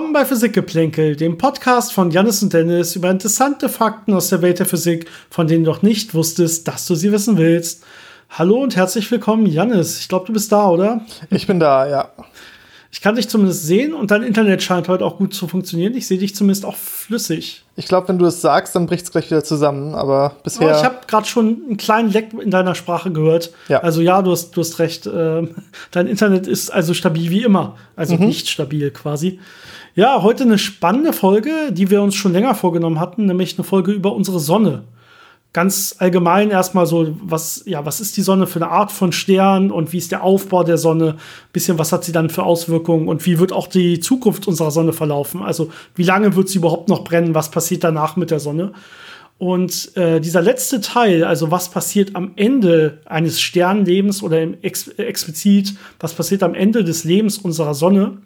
[0.00, 4.58] Willkommen bei Physikgeplänkel, dem Podcast von Janis und Dennis über interessante Fakten aus der Welt
[4.58, 7.84] der Physik, von denen du noch nicht wusstest, dass du sie wissen willst.
[8.30, 10.00] Hallo und herzlich willkommen, Janis.
[10.00, 11.02] Ich glaube, du bist da, oder?
[11.28, 12.08] Ich bin da, ja.
[12.90, 15.94] Ich kann dich zumindest sehen und dein Internet scheint heute auch gut zu funktionieren.
[15.94, 17.64] Ich sehe dich zumindest auch flüssig.
[17.76, 19.94] Ich glaube, wenn du es sagst, dann bricht es gleich wieder zusammen.
[19.94, 20.66] Aber bisher.
[20.66, 23.52] Oh, ich habe gerade schon einen kleinen Leck in deiner Sprache gehört.
[23.68, 23.80] Ja.
[23.80, 25.06] Also ja, du hast, du hast recht.
[25.06, 25.46] Äh,
[25.90, 27.76] dein Internet ist also stabil wie immer.
[27.96, 28.26] Also mhm.
[28.26, 29.38] nicht stabil quasi.
[29.94, 33.92] Ja, heute eine spannende Folge, die wir uns schon länger vorgenommen hatten, nämlich eine Folge
[33.92, 34.84] über unsere Sonne
[35.52, 39.70] ganz allgemein erstmal so, was, ja, was ist die Sonne für eine Art von Stern
[39.70, 41.16] und wie ist der Aufbau der Sonne?
[41.52, 44.92] Bisschen, was hat sie dann für Auswirkungen und wie wird auch die Zukunft unserer Sonne
[44.92, 45.42] verlaufen?
[45.42, 47.34] Also, wie lange wird sie überhaupt noch brennen?
[47.34, 48.72] Was passiert danach mit der Sonne?
[49.38, 55.74] Und äh, dieser letzte Teil, also was passiert am Ende eines Sternenlebens oder ex explizit,
[55.98, 58.18] was passiert am Ende des Lebens unserer Sonne,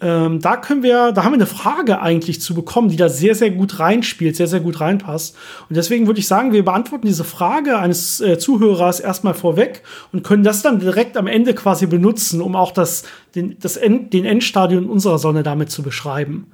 [0.00, 3.34] ähm, da können wir, da haben wir eine Frage eigentlich zu bekommen, die da sehr,
[3.34, 5.36] sehr gut reinspielt, sehr, sehr gut reinpasst.
[5.68, 9.82] Und deswegen würde ich sagen, wir beantworten diese Frage eines äh, Zuhörers erstmal vorweg
[10.12, 13.02] und können das dann direkt am Ende quasi benutzen, um auch das,
[13.34, 16.52] den, das End, den Endstadion unserer Sonne damit zu beschreiben.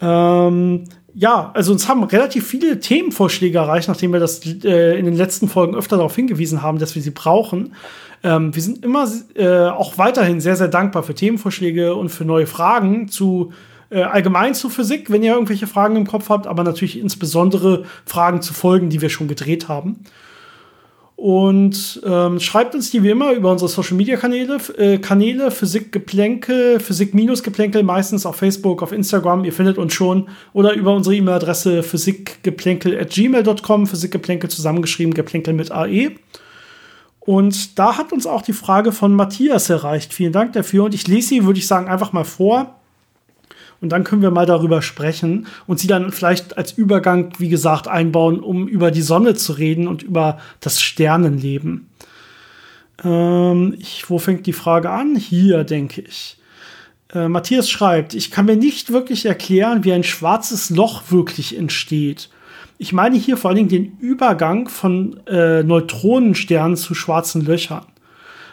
[0.00, 5.16] Ähm, ja, also uns haben relativ viele Themenvorschläge erreicht, nachdem wir das äh, in den
[5.16, 7.74] letzten Folgen öfter darauf hingewiesen haben, dass wir sie brauchen.
[8.22, 12.46] Ähm, wir sind immer äh, auch weiterhin sehr, sehr dankbar für Themenvorschläge und für neue
[12.46, 13.52] Fragen zu
[13.90, 18.42] äh, allgemein zu Physik, wenn ihr irgendwelche Fragen im Kopf habt, aber natürlich insbesondere Fragen
[18.42, 20.04] zu Folgen, die wir schon gedreht haben.
[21.16, 26.80] Und ähm, schreibt uns die wie immer über unsere Social Media Kanäle, äh, Kanäle Physikgeplänkel,
[26.80, 32.98] Physik-Geplänkel, meistens auf Facebook, auf Instagram, ihr findet uns schon, oder über unsere E-Mail-Adresse physikgeplänkel
[32.98, 36.12] at gmail.com, Physikgeplänkel zusammengeschrieben, Geplänkel mit AE.
[37.20, 40.14] Und da hat uns auch die Frage von Matthias erreicht.
[40.14, 40.84] Vielen Dank dafür.
[40.84, 42.76] Und ich lese sie, würde ich sagen, einfach mal vor.
[43.80, 47.88] Und dann können wir mal darüber sprechen und sie dann vielleicht als Übergang, wie gesagt,
[47.88, 51.88] einbauen, um über die Sonne zu reden und über das Sternenleben.
[53.02, 55.16] Ähm, ich, wo fängt die Frage an?
[55.16, 56.36] Hier, denke ich.
[57.12, 62.28] Äh, Matthias schreibt, ich kann mir nicht wirklich erklären, wie ein schwarzes Loch wirklich entsteht.
[62.82, 67.84] Ich meine hier vor allen Dingen den Übergang von äh, Neutronensternen zu schwarzen Löchern.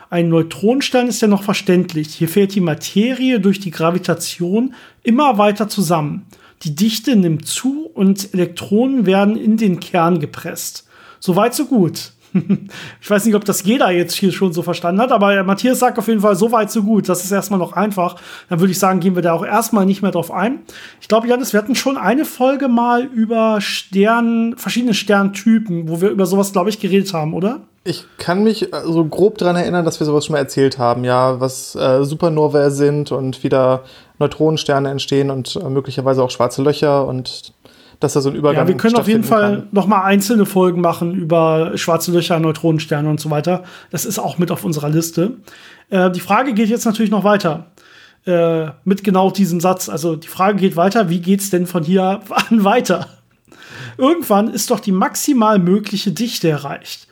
[0.09, 2.13] Ein Neutronenstern ist ja noch verständlich.
[2.13, 6.25] Hier fällt die Materie durch die Gravitation immer weiter zusammen.
[6.63, 10.89] Die Dichte nimmt zu und Elektronen werden in den Kern gepresst.
[11.21, 12.11] Soweit, so gut.
[13.01, 15.97] ich weiß nicht, ob das jeder jetzt hier schon so verstanden hat, aber Matthias sagt
[15.97, 17.09] auf jeden Fall so weit, so gut.
[17.09, 18.15] Das ist erstmal noch einfach.
[18.49, 20.59] Dann würde ich sagen, gehen wir da auch erstmal nicht mehr drauf ein.
[21.01, 26.09] Ich glaube, Janis, wir hatten schon eine Folge mal über Stern, verschiedene Sterntypen, wo wir
[26.09, 27.61] über sowas, glaube ich, geredet haben, oder?
[27.87, 31.05] Ich kann mich äh, so grob daran erinnern, dass wir sowas schon mal erzählt haben,
[31.05, 33.83] ja, was äh, Supernovae sind und wieder
[34.19, 37.53] Neutronensterne entstehen und äh, möglicherweise auch schwarze Löcher und
[38.00, 39.68] dass da so ein Übergang Ja, wir können auf jeden Fall kann.
[39.72, 43.63] noch mal einzelne Folgen machen über schwarze Löcher, Neutronensterne und so weiter.
[43.90, 45.38] Das ist auch mit auf unserer Liste.
[45.90, 47.72] Äh, die Frage geht jetzt natürlich noch weiter.
[48.25, 49.90] Äh, mit genau diesem Satz.
[49.90, 52.19] Also die Frage geht weiter, wie geht's denn von hier
[52.50, 53.08] an weiter?
[53.97, 57.08] Irgendwann ist doch die maximal mögliche Dichte erreicht.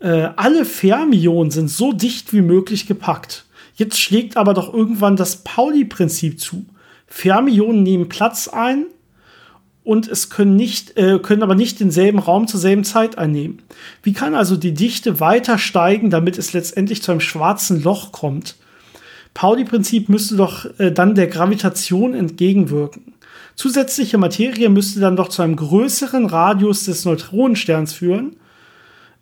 [0.00, 3.46] Äh, alle Fermionen sind so dicht wie möglich gepackt.
[3.76, 6.66] Jetzt schlägt aber doch irgendwann das Pauli-Prinzip zu.
[7.06, 8.86] Fermionen nehmen Platz ein,
[9.86, 13.62] und es können nicht, äh, können aber nicht denselben Raum zur selben Zeit einnehmen.
[14.02, 18.56] Wie kann also die Dichte weiter steigen, damit es letztendlich zu einem schwarzen Loch kommt?
[19.34, 23.14] Pauli-Prinzip müsste doch äh, dann der Gravitation entgegenwirken.
[23.54, 28.34] Zusätzliche Materie müsste dann doch zu einem größeren Radius des Neutronensterns führen.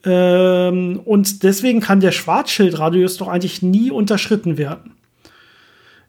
[0.03, 4.94] Ähm, und deswegen kann der Schwarzschildradius doch eigentlich nie unterschritten werden.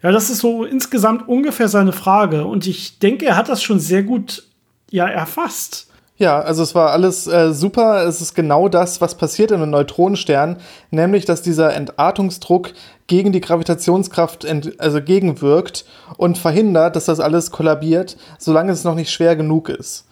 [0.06, 2.46] Ja, das ist so insgesamt ungefähr seine Frage.
[2.46, 4.44] Und ich denke, er hat das schon sehr gut
[4.92, 5.88] ja, erfasst.
[6.18, 8.06] Ja, also es war alles äh, super.
[8.06, 10.58] Es ist genau das, was passiert in einem Neutronenstern,
[10.92, 12.74] nämlich dass dieser Entartungsdruck
[13.08, 14.46] gegen die Gravitationskraft
[14.78, 15.86] also gegenwirkt
[16.18, 20.06] und verhindert, dass das alles kollabiert, solange es noch nicht schwer genug ist.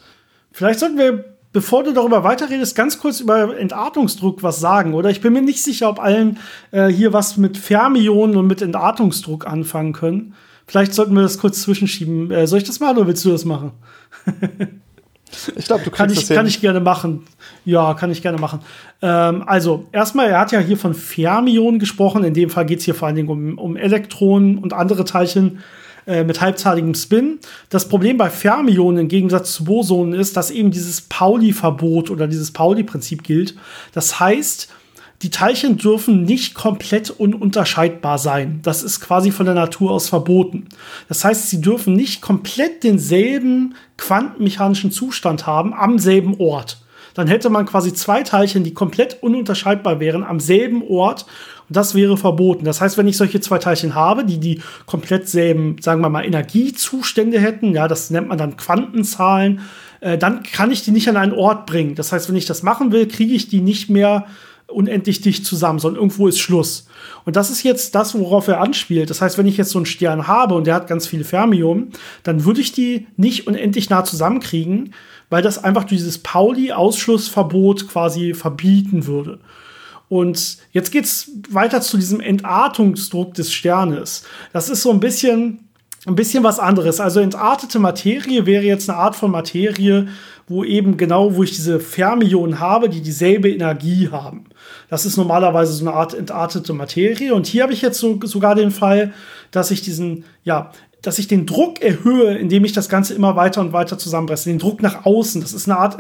[0.51, 5.09] Vielleicht sollten wir bevor du darüber weiterredest, ganz kurz über Entartungsdruck was sagen, oder?
[5.09, 6.39] Ich bin mir nicht sicher, ob allen
[6.71, 10.33] äh, hier was mit Fermionen und mit Entartungsdruck anfangen können.
[10.65, 12.31] Vielleicht sollten wir das kurz zwischenschieben.
[12.31, 13.71] Äh, soll ich das machen oder willst du das machen?
[15.55, 17.23] ich glaube, du kannst kann ich, das Kann ich gerne machen.
[17.65, 18.59] Ja, kann ich gerne machen.
[19.01, 22.23] Ähm, also, erstmal, er hat ja hier von Fermionen gesprochen.
[22.23, 25.59] In dem Fall geht es hier vor allen Dingen um, um Elektronen und andere Teilchen
[26.05, 27.39] äh, mit halbzahligem Spin.
[27.69, 32.51] Das Problem bei Fermionen im Gegensatz zu Bosonen ist, dass eben dieses Pauli-Verbot oder dieses
[32.51, 33.55] Pauli-Prinzip gilt.
[33.93, 34.69] Das heißt,
[35.23, 38.59] die Teilchen dürfen nicht komplett ununterscheidbar sein.
[38.61, 40.67] Das ist quasi von der Natur aus verboten.
[41.07, 46.83] Das heißt, sie dürfen nicht komplett denselben quantenmechanischen Zustand haben am selben Ort.
[47.13, 51.25] Dann hätte man quasi zwei Teilchen, die komplett ununterscheidbar wären, am selben Ort.
[51.69, 52.65] Und das wäre verboten.
[52.65, 56.25] Das heißt, wenn ich solche zwei Teilchen habe, die die komplett selben, sagen wir mal,
[56.25, 59.61] Energiezustände hätten, ja, das nennt man dann Quantenzahlen,
[60.01, 61.95] äh, dann kann ich die nicht an einen Ort bringen.
[61.95, 64.25] Das heißt, wenn ich das machen will, kriege ich die nicht mehr
[64.67, 66.87] unendlich dicht zusammen, sondern irgendwo ist Schluss.
[67.25, 69.09] Und das ist jetzt das, worauf er anspielt.
[69.09, 71.91] Das heißt, wenn ich jetzt so einen Stern habe und der hat ganz viele Fermionen,
[72.23, 74.93] dann würde ich die nicht unendlich nah zusammenkriegen,
[75.29, 79.39] weil das einfach dieses Pauli-Ausschlussverbot quasi verbieten würde.
[80.09, 84.23] Und jetzt geht es weiter zu diesem Entartungsdruck des Sternes.
[84.51, 85.69] Das ist so ein bisschen,
[86.05, 86.99] ein bisschen was anderes.
[86.99, 90.07] Also entartete Materie wäre jetzt eine Art von Materie,
[90.47, 94.45] wo eben genau, wo ich diese Fermionen habe, die dieselbe Energie haben.
[94.89, 97.33] Das ist normalerweise so eine Art entartete Materie.
[97.33, 99.13] Und hier habe ich jetzt so, sogar den Fall,
[99.51, 100.71] dass ich diesen, ja,
[101.01, 104.49] dass ich den Druck erhöhe, indem ich das Ganze immer weiter und weiter zusammenpresse.
[104.49, 105.41] Den Druck nach außen.
[105.41, 105.97] Das ist eine Art,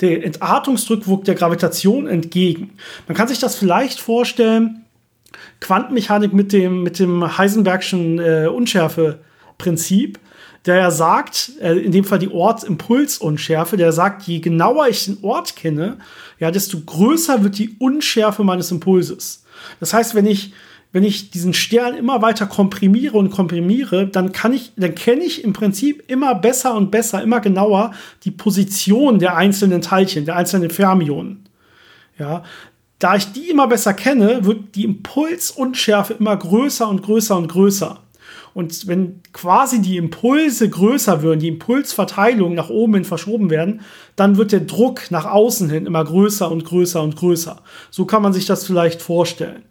[0.00, 2.72] der Entartungsdruck der Gravitation entgegen.
[3.06, 4.84] Man kann sich das vielleicht vorstellen,
[5.60, 10.18] Quantenmechanik mit dem, mit dem Heisenbergschen äh, Unschärfe-Prinzip
[10.66, 15.18] der ja sagt, äh, in dem Fall die Ortsimpulsunschärfe, der sagt, je genauer ich den
[15.22, 15.98] Ort kenne,
[16.38, 19.44] ja, desto größer wird die Unschärfe meines Impulses.
[19.78, 20.52] Das heißt, wenn ich
[20.92, 25.44] wenn ich diesen Stern immer weiter komprimiere und komprimiere, dann kann ich, dann kenne ich
[25.44, 27.92] im Prinzip immer besser und besser, immer genauer
[28.24, 31.48] die Position der einzelnen Teilchen, der einzelnen Fermionen.
[32.18, 32.42] Ja,
[32.98, 37.98] da ich die immer besser kenne, wird die Impulsunschärfe immer größer und größer und größer.
[38.52, 43.80] Und wenn quasi die Impulse größer würden, die Impulsverteilung nach oben hin verschoben werden,
[44.16, 47.62] dann wird der Druck nach außen hin immer größer und größer und größer.
[47.90, 49.62] So kann man sich das vielleicht vorstellen.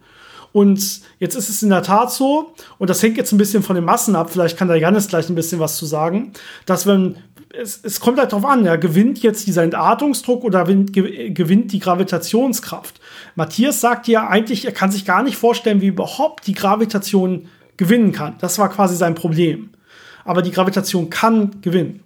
[0.51, 3.75] Und jetzt ist es in der Tat so, und das hängt jetzt ein bisschen von
[3.75, 6.31] den Massen ab, vielleicht kann der Janis gleich ein bisschen was zu sagen,
[6.65, 7.17] dass wenn,
[7.53, 12.99] es, es kommt halt darauf an, ja, gewinnt jetzt dieser Entartungsdruck oder gewinnt die Gravitationskraft.
[13.35, 17.47] Matthias sagt ja eigentlich, er kann sich gar nicht vorstellen, wie überhaupt die Gravitation
[17.77, 18.35] gewinnen kann.
[18.39, 19.69] Das war quasi sein Problem.
[20.25, 22.03] Aber die Gravitation kann gewinnen.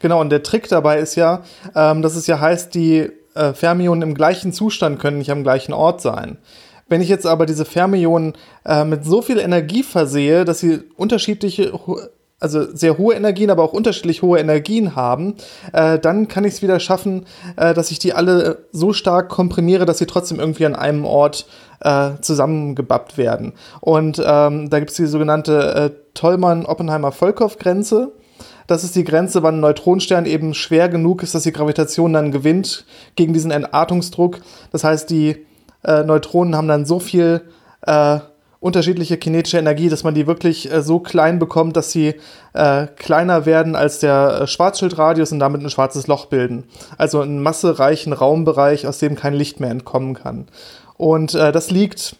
[0.00, 1.42] Genau, und der Trick dabei ist ja,
[1.74, 5.72] ähm, dass es ja heißt, die äh, Fermionen im gleichen Zustand können nicht am gleichen
[5.72, 6.38] Ort sein.
[6.88, 8.34] Wenn ich jetzt aber diese Fermionen
[8.64, 11.72] äh, mit so viel Energie versehe, dass sie unterschiedliche
[12.44, 15.34] also sehr hohe Energien, aber auch unterschiedlich hohe Energien haben,
[15.72, 17.24] äh, dann kann ich es wieder schaffen,
[17.56, 21.46] äh, dass ich die alle so stark komprimiere, dass sie trotzdem irgendwie an einem Ort
[21.80, 23.54] äh, zusammengebappt werden.
[23.80, 28.12] Und ähm, da gibt es die sogenannte äh, Tollmann-Oppenheimer-Volkow-Grenze.
[28.66, 32.30] Das ist die Grenze, wann ein Neutronenstern eben schwer genug ist, dass die Gravitation dann
[32.30, 32.84] gewinnt
[33.16, 34.40] gegen diesen Entartungsdruck.
[34.70, 35.46] Das heißt, die
[35.84, 37.42] äh, Neutronen haben dann so viel
[37.82, 38.18] äh,
[38.60, 42.14] unterschiedliche kinetische Energie, dass man die wirklich äh, so klein bekommt, dass sie
[42.54, 46.64] äh, kleiner werden als der äh, Schwarzschildradius und damit ein schwarzes Loch bilden.
[46.96, 50.46] Also einen massereichen Raumbereich, aus dem kein Licht mehr entkommen kann.
[50.96, 52.16] Und äh, das liegt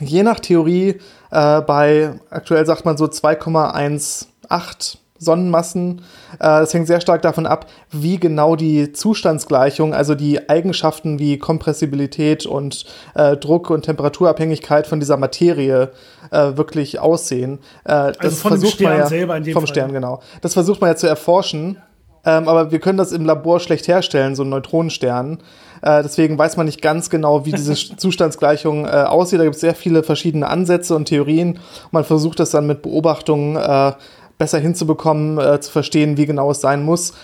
[0.00, 0.98] je nach Theorie
[1.30, 6.02] äh, bei, aktuell sagt man so 2,18 Sonnenmassen.
[6.34, 11.38] Äh, das hängt sehr stark davon ab, wie genau die Zustandsgleichung, also die Eigenschaften wie
[11.38, 15.90] Kompressibilität und äh, Druck- und Temperaturabhängigkeit von dieser Materie
[16.30, 17.58] äh, wirklich aussehen.
[17.84, 19.74] Äh, das also von versucht Stern man ja, selber in dem vom Fall.
[19.74, 20.20] Stern, genau.
[20.40, 21.78] Das versucht man ja zu erforschen.
[22.26, 25.38] Ähm, aber wir können das im Labor schlecht herstellen, so einen Neutronenstern.
[25.80, 29.38] Äh, deswegen weiß man nicht ganz genau, wie diese Zustandsgleichung äh, aussieht.
[29.38, 31.60] Da gibt es sehr viele verschiedene Ansätze und Theorien.
[31.92, 33.92] Man versucht das dann mit Beobachtungen äh,
[34.38, 37.14] besser hinzubekommen, äh, zu verstehen, wie genau es sein muss.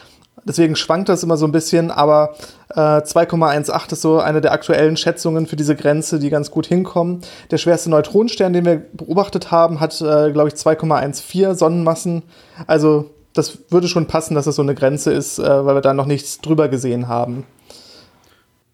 [0.44, 2.34] Deswegen schwankt das immer so ein bisschen, aber
[2.70, 7.20] äh, 2,18 ist so eine der aktuellen Schätzungen für diese Grenze, die ganz gut hinkommen.
[7.50, 12.22] Der schwerste Neutronenstern, den wir beobachtet haben, hat, äh, glaube ich, 2,14 Sonnenmassen.
[12.66, 15.94] Also das würde schon passen, dass es so eine Grenze ist, äh, weil wir da
[15.94, 17.44] noch nichts drüber gesehen haben.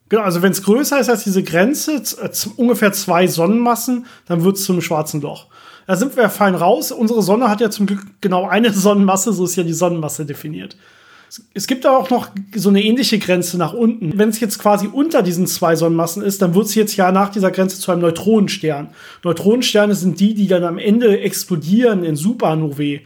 [0.09, 2.02] Genau, also wenn es größer ist als diese Grenze,
[2.57, 5.49] ungefähr zwei Sonnenmassen, dann wird es zu einem schwarzen Loch.
[5.88, 6.92] Da sind wir fein raus.
[6.92, 10.76] Unsere Sonne hat ja zum Glück genau eine Sonnenmasse, so ist ja die Sonnenmasse definiert.
[11.54, 14.18] Es gibt auch noch so eine ähnliche Grenze nach unten.
[14.18, 17.30] Wenn es jetzt quasi unter diesen zwei Sonnenmassen ist, dann wird es jetzt ja nach
[17.30, 18.88] dieser Grenze zu einem Neutronenstern.
[19.25, 23.00] Neutronensterne sind die, die dann am Ende explodieren in Supernovae.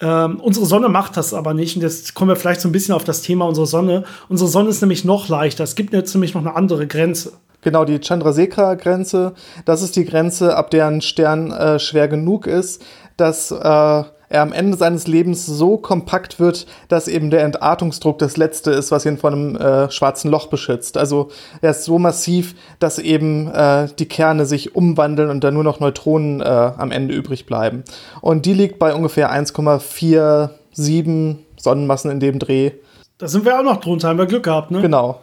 [0.00, 1.76] Ähm, unsere Sonne macht das aber nicht.
[1.76, 4.04] Und jetzt kommen wir vielleicht so ein bisschen auf das Thema unserer Sonne.
[4.28, 5.64] Unsere Sonne ist nämlich noch leichter.
[5.64, 7.32] Es gibt jetzt nämlich noch eine andere Grenze.
[7.62, 9.34] Genau, die Chandrasekhar-Grenze.
[9.64, 12.84] Das ist die Grenze, ab der ein Stern äh, schwer genug ist,
[13.16, 18.36] dass äh, er am Ende seines Lebens so kompakt wird, dass eben der Entartungsdruck das
[18.36, 20.96] Letzte ist, was ihn vor einem äh, schwarzen Loch beschützt.
[20.96, 21.30] Also
[21.60, 25.80] er ist so massiv, dass eben äh, die Kerne sich umwandeln und dann nur noch
[25.80, 27.84] Neutronen äh, am Ende übrig bleiben.
[28.20, 32.72] Und die liegt bei ungefähr 1,47 Sonnenmassen in dem Dreh.
[33.18, 34.80] Da sind wir auch noch drunter, haben wir Glück gehabt, ne?
[34.80, 35.20] Genau.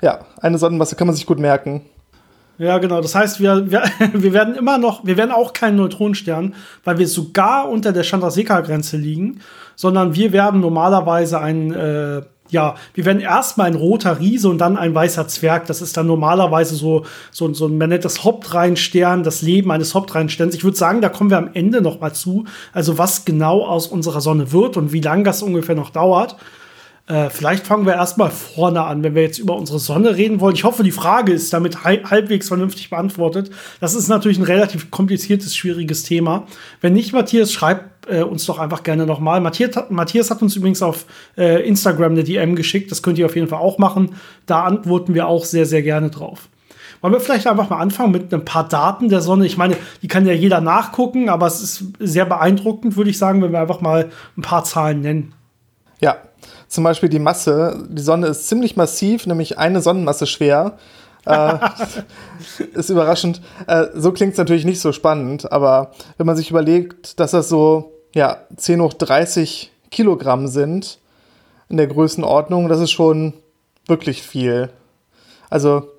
[0.00, 1.82] Ja, eine Sonnenmasse kann man sich gut merken.
[2.58, 3.00] Ja, genau.
[3.00, 3.82] Das heißt, wir, wir,
[4.12, 6.54] wir werden immer noch, wir werden auch kein Neutronenstern,
[6.84, 9.40] weil wir sogar unter der Chandrasekhar-Grenze liegen,
[9.74, 14.76] sondern wir werden normalerweise ein, äh, ja, wir werden erstmal ein roter Riese und dann
[14.76, 15.66] ein weißer Zwerg.
[15.66, 20.54] Das ist dann normalerweise so, so, so man nennt das Hauptreihenstern, das Leben eines Hauptreihensterns.
[20.54, 22.44] Ich würde sagen, da kommen wir am Ende noch mal zu.
[22.74, 26.36] Also was genau aus unserer Sonne wird und wie lange das ungefähr noch dauert.
[27.12, 30.54] Äh, vielleicht fangen wir erstmal vorne an, wenn wir jetzt über unsere Sonne reden wollen.
[30.54, 33.50] Ich hoffe, die Frage ist damit halbwegs vernünftig beantwortet.
[33.80, 36.46] Das ist natürlich ein relativ kompliziertes, schwieriges Thema.
[36.80, 39.42] Wenn nicht, Matthias, schreibt äh, uns doch einfach gerne nochmal.
[39.42, 41.04] Matthias, Matthias hat uns übrigens auf
[41.36, 42.90] äh, Instagram eine DM geschickt.
[42.90, 44.14] Das könnt ihr auf jeden Fall auch machen.
[44.46, 46.48] Da antworten wir auch sehr, sehr gerne drauf.
[47.02, 49.44] Wollen wir vielleicht einfach mal anfangen mit ein paar Daten der Sonne?
[49.44, 53.42] Ich meine, die kann ja jeder nachgucken, aber es ist sehr beeindruckend, würde ich sagen,
[53.42, 55.34] wenn wir einfach mal ein paar Zahlen nennen.
[56.00, 56.16] Ja,
[56.72, 57.86] zum Beispiel die Masse.
[57.90, 60.78] Die Sonne ist ziemlich massiv, nämlich eine Sonnenmasse schwer.
[61.26, 61.58] äh,
[62.72, 63.42] ist überraschend.
[63.66, 67.50] Äh, so klingt es natürlich nicht so spannend, aber wenn man sich überlegt, dass das
[67.50, 70.98] so ja, 10 hoch 30 Kilogramm sind
[71.68, 73.34] in der Größenordnung, das ist schon
[73.86, 74.70] wirklich viel.
[75.50, 75.90] Also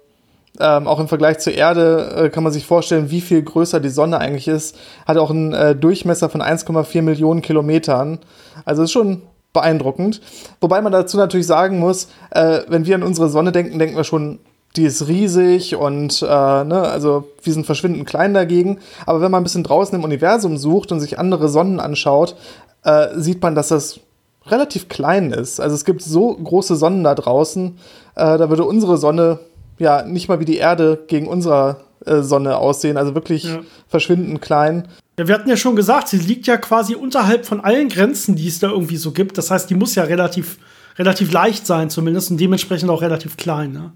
[0.59, 3.89] ähm, auch im Vergleich zur Erde äh, kann man sich vorstellen, wie viel größer die
[3.89, 4.75] Sonne eigentlich ist.
[5.05, 8.17] Hat auch einen äh, Durchmesser von 1,4 Millionen Kilometern.
[8.65, 9.21] Also ist schon
[9.53, 10.21] beeindruckend.
[10.59, 14.03] Wobei man dazu natürlich sagen muss, äh, wenn wir an unsere Sonne denken, denken wir
[14.03, 14.39] schon,
[14.75, 18.79] die ist riesig und äh, ne, also wir sind verschwindend klein dagegen.
[19.05, 22.35] Aber wenn man ein bisschen draußen im Universum sucht und sich andere Sonnen anschaut,
[22.83, 23.99] äh, sieht man, dass das
[24.47, 25.59] relativ klein ist.
[25.59, 27.77] Also es gibt so große Sonnen da draußen,
[28.15, 29.39] äh, da würde unsere Sonne
[29.77, 33.59] ja nicht mal wie die Erde gegen unsere äh, Sonne aussehen, also wirklich ja.
[33.87, 34.87] verschwindend klein.
[35.17, 38.47] Ja, wir hatten ja schon gesagt, sie liegt ja quasi unterhalb von allen Grenzen, die
[38.47, 39.37] es da irgendwie so gibt.
[39.37, 40.57] Das heißt, die muss ja relativ,
[40.97, 43.73] relativ leicht sein, zumindest, und dementsprechend auch relativ klein.
[43.73, 43.91] Ne?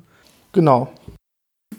[0.51, 0.91] Genau.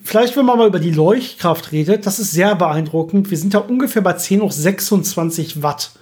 [0.03, 3.31] Vielleicht, wenn man mal über die Leuchtkraft redet, das ist sehr beeindruckend.
[3.31, 5.93] Wir sind ja ungefähr bei 10 hoch 26 Watt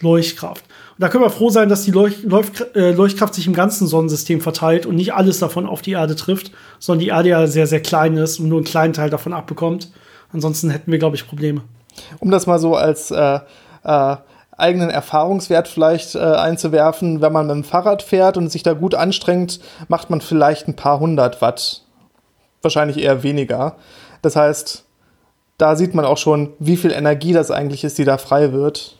[0.00, 0.64] Leuchtkraft.
[0.64, 3.86] Und da können wir froh sein, dass die Leuch Leuch äh, Leuchtkraft sich im ganzen
[3.86, 7.66] Sonnensystem verteilt und nicht alles davon auf die Erde trifft, sondern die Erde ja sehr,
[7.66, 9.92] sehr klein ist und nur einen kleinen Teil davon abbekommt.
[10.32, 11.62] Ansonsten hätten wir, glaube ich, Probleme.
[12.18, 13.40] Um das mal so als äh,
[13.84, 14.16] äh,
[14.56, 18.94] eigenen Erfahrungswert vielleicht äh, einzuwerfen, wenn man mit dem Fahrrad fährt und sich da gut
[18.94, 21.82] anstrengt, macht man vielleicht ein paar hundert Watt.
[22.62, 23.76] Wahrscheinlich eher weniger.
[24.22, 24.84] Das heißt,
[25.56, 28.96] da sieht man auch schon, wie viel Energie das eigentlich ist, die da frei wird.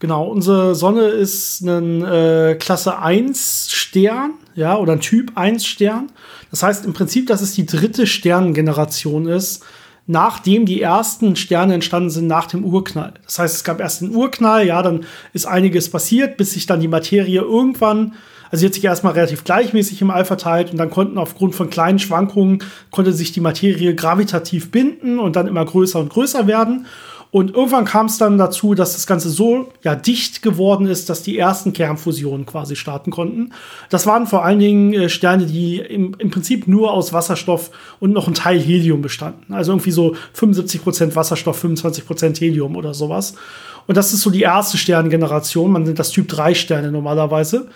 [0.00, 6.12] Genau, unsere Sonne ist ein äh, Klasse 1 Stern, ja, oder ein Typ 1 Stern.
[6.50, 9.64] Das heißt im Prinzip, dass es die dritte Sternengeneration ist,
[10.08, 13.12] nachdem die ersten Sterne entstanden sind nach dem Urknall.
[13.26, 16.80] Das heißt, es gab erst den Urknall, ja, dann ist einiges passiert, bis sich dann
[16.80, 18.14] die Materie irgendwann,
[18.50, 21.98] also jetzt sich erstmal relativ gleichmäßig im All verteilt und dann konnten aufgrund von kleinen
[21.98, 26.86] Schwankungen konnte sich die Materie gravitativ binden und dann immer größer und größer werden.
[27.30, 31.22] Und irgendwann kam es dann dazu, dass das Ganze so ja, dicht geworden ist, dass
[31.22, 33.52] die ersten Kernfusionen quasi starten konnten.
[33.90, 37.70] Das waren vor allen Dingen äh, Sterne, die im, im Prinzip nur aus Wasserstoff
[38.00, 39.52] und noch ein Teil Helium bestanden.
[39.52, 43.34] Also irgendwie so 75% Wasserstoff, 25% Helium oder sowas.
[43.86, 45.72] Und das ist so die erste Sternengeneration.
[45.72, 47.68] Man nennt das Typ 3 Sterne normalerweise.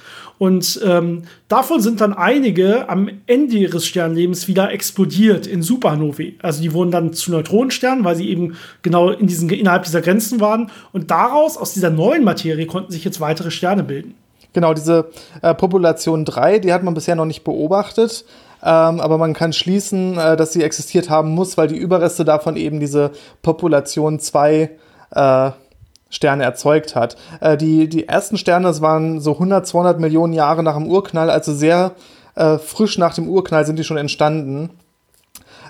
[0.43, 6.35] Und ähm, davon sind dann einige am Ende ihres Sternlebens wieder explodiert in Supernovae.
[6.43, 10.41] Also die wurden dann zu Neutronensternen, weil sie eben genau in diesen, innerhalb dieser Grenzen
[10.41, 10.71] waren.
[10.93, 14.15] Und daraus, aus dieser neuen Materie, konnten sich jetzt weitere Sterne bilden.
[14.53, 15.07] Genau, diese
[15.41, 18.25] äh, Population 3, die hat man bisher noch nicht beobachtet.
[18.63, 22.57] Ähm, aber man kann schließen, äh, dass sie existiert haben muss, weil die Überreste davon
[22.57, 23.11] eben diese
[23.43, 24.71] Population 2
[25.11, 25.51] äh,
[26.11, 27.17] Sterne erzeugt hat.
[27.41, 31.31] Äh, die, die ersten Sterne, das waren so 100, 200 Millionen Jahre nach dem Urknall,
[31.31, 31.93] also sehr
[32.35, 34.71] äh, frisch nach dem Urknall sind die schon entstanden.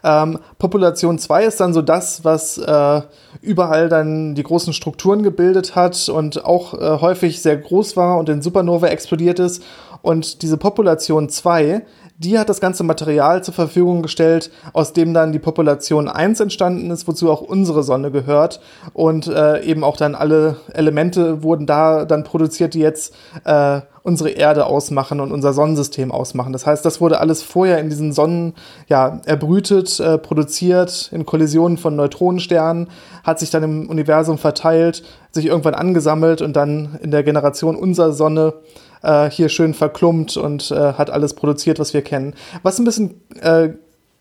[0.05, 3.03] Ähm, Population 2 ist dann so das, was äh,
[3.41, 8.29] überall dann die großen Strukturen gebildet hat und auch äh, häufig sehr groß war und
[8.29, 9.63] in Supernova explodiert ist.
[10.03, 11.83] Und diese Population 2
[12.23, 16.91] die hat das ganze Material zur Verfügung gestellt, aus dem dann die Population 1 entstanden
[16.91, 18.61] ist, wozu auch unsere Sonne gehört.
[18.93, 24.31] Und äh, eben auch dann alle Elemente wurden da dann produziert, die jetzt äh, unsere
[24.31, 26.53] Erde ausmachen und unser Sonnensystem ausmachen.
[26.53, 28.55] Das heißt, das wurde alles vorher in diesen Sonnen
[28.89, 32.89] ja, erbrütet, äh, produziert, in Kollisionen von Neutronensternen,
[33.23, 38.13] hat sich dann im Universum verteilt, sich irgendwann angesammelt und dann in der Generation unserer
[38.13, 38.55] Sonne
[39.03, 42.35] äh, hier schön verklumpt und äh, hat alles produziert, was wir kennen.
[42.63, 43.71] Was ein bisschen äh,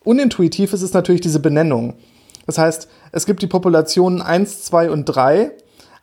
[0.03, 1.95] unintuitiv ist, ist natürlich diese Benennung.
[2.45, 5.51] Das heißt, es gibt die Populationen 1, 2 und 3,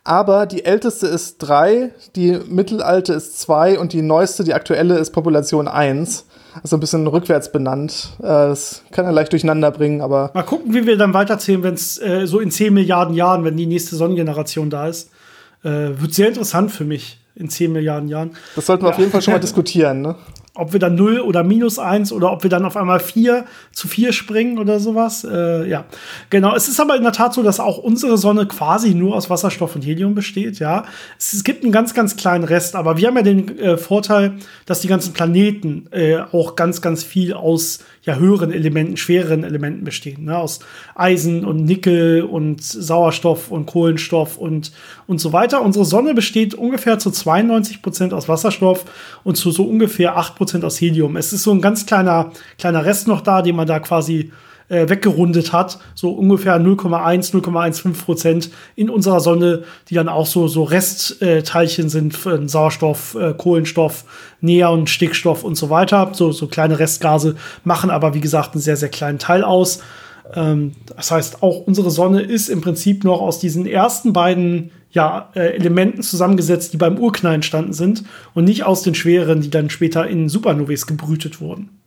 [0.09, 5.11] aber die älteste ist 3, die mittelalte ist 2 und die neueste, die aktuelle, ist
[5.11, 6.25] Population 1.
[6.63, 8.09] Also ein bisschen rückwärts benannt.
[8.17, 10.31] Äh, das kann er leicht durcheinander bringen, aber.
[10.33, 13.55] Mal gucken, wie wir dann weiterzählen, wenn es äh, so in 10 Milliarden Jahren, wenn
[13.55, 15.11] die nächste Sonnengeneration da ist.
[15.63, 18.31] Äh, wird sehr interessant für mich in 10 Milliarden Jahren.
[18.55, 18.93] Das sollten wir ja.
[18.93, 20.15] auf jeden Fall schon mal diskutieren, ne?
[20.59, 23.87] Ob wir dann 0 oder minus 1 oder ob wir dann auf einmal 4 zu
[23.87, 25.23] 4 springen oder sowas.
[25.23, 25.85] Äh, ja,
[26.29, 26.55] genau.
[26.55, 29.75] Es ist aber in der Tat so, dass auch unsere Sonne quasi nur aus Wasserstoff
[29.75, 30.59] und Helium besteht.
[30.59, 30.85] Ja,
[31.17, 34.33] es, es gibt einen ganz, ganz kleinen Rest, aber wir haben ja den äh, Vorteil,
[34.65, 39.83] dass die ganzen Planeten äh, auch ganz, ganz viel aus ja, höheren Elementen, schwereren Elementen
[39.83, 40.25] bestehen.
[40.25, 40.37] Ne?
[40.37, 40.59] Aus
[40.95, 44.71] Eisen und Nickel und Sauerstoff und Kohlenstoff und,
[45.07, 45.61] und so weiter.
[45.61, 48.85] Unsere Sonne besteht ungefähr zu 92 Prozent aus Wasserstoff
[49.23, 51.17] und zu so ungefähr 8 Prozent aus Helium.
[51.17, 54.31] Es ist so ein ganz kleiner, kleiner Rest noch da, den man da quasi
[54.69, 60.47] äh, weggerundet hat, so ungefähr 0,1, 0,15 Prozent in unserer Sonne, die dann auch so,
[60.47, 64.05] so Restteilchen sind für Sauerstoff, äh, Kohlenstoff,
[64.41, 66.11] Neon, Stickstoff und so weiter.
[66.13, 69.81] So, so kleine Restgase machen aber, wie gesagt, einen sehr, sehr kleinen Teil aus.
[70.33, 75.29] Ähm, das heißt, auch unsere Sonne ist im Prinzip noch aus diesen ersten beiden ja,
[75.35, 79.69] äh, Elementen zusammengesetzt, die beim Urknall entstanden sind und nicht aus den schweren, die dann
[79.69, 81.78] später in Supernovae gebrütet wurden.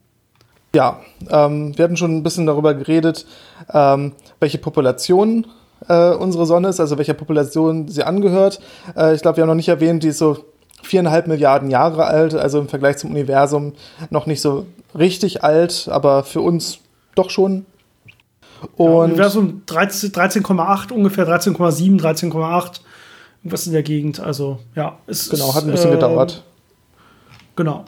[0.74, 3.26] Ja, ähm, wir hatten schon ein bisschen darüber geredet,
[3.72, 5.46] ähm, welche Population
[5.88, 8.60] äh, unsere Sonne ist, also welcher Population sie angehört.
[8.96, 10.38] Äh, ich glaube, wir haben noch nicht erwähnt, die ist so
[10.82, 13.74] viereinhalb Milliarden Jahre alt, also im Vergleich zum Universum
[14.10, 14.66] noch nicht so
[14.98, 16.78] richtig alt, aber für uns
[17.14, 17.66] doch schon.
[18.76, 22.80] Und ja, Universum 13,8 13 ungefähr 13,7, 13,8
[23.42, 24.20] irgendwas in der Gegend.
[24.20, 26.44] Also ja, es genau hat ein bisschen äh, gedauert.
[27.56, 27.84] Genau.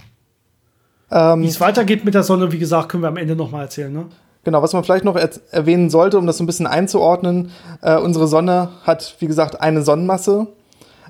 [1.11, 3.62] Ähm, Wie es weitergeht mit der Sonne, wie gesagt, können wir am Ende noch mal
[3.62, 3.93] erzählen.
[3.93, 4.07] Ne?
[4.45, 5.17] Genau, was man vielleicht noch
[5.51, 7.51] erwähnen sollte, um das so ein bisschen einzuordnen,
[7.83, 10.49] äh, unsere Sonne hat, wie gesagt, eine Sonnenmasse.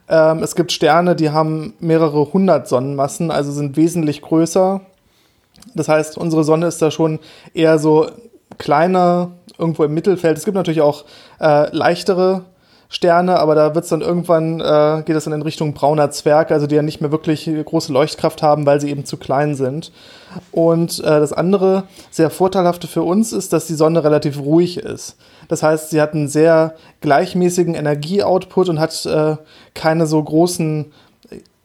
[0.09, 4.83] Ähm, es gibt Sterne, die haben mehrere hundert Sonnenmassen, also sind wesentlich größer.
[5.75, 7.19] Das heißt, unsere Sonne ist da schon
[7.55, 8.07] eher so
[8.59, 10.37] kleiner, irgendwo im Mittelfeld.
[10.37, 11.05] Es gibt natürlich auch
[11.41, 12.45] äh, leichtere
[12.95, 16.69] Sterne, aber da wird's dann irgendwann, äh, geht es dann in Richtung brauner Zwerg, also
[16.69, 19.91] die ja nicht mehr wirklich große Leuchtkraft haben, weil sie eben zu klein sind.
[20.53, 25.17] Und äh, das andere, sehr vorteilhafte für uns ist, dass die Sonne relativ ruhig ist.
[25.49, 29.39] Das heißt, sie hat einen sehr gleichmäßigen Energieoutput und hat äh,
[29.75, 30.93] keine so großen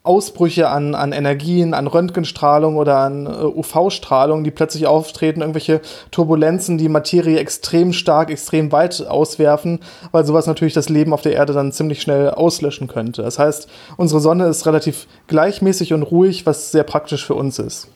[0.03, 5.81] Ausbrüche an, an Energien, an Röntgenstrahlung oder an äh, UV-Strahlung, die plötzlich auftreten, irgendwelche
[6.11, 9.79] Turbulenzen, die Materie extrem stark, extrem weit auswerfen,
[10.11, 13.21] weil sowas natürlich das Leben auf der Erde dann ziemlich schnell auslöschen könnte.
[13.21, 17.89] Das heißt, unsere Sonne ist relativ gleichmäßig und ruhig, was sehr praktisch für uns ist.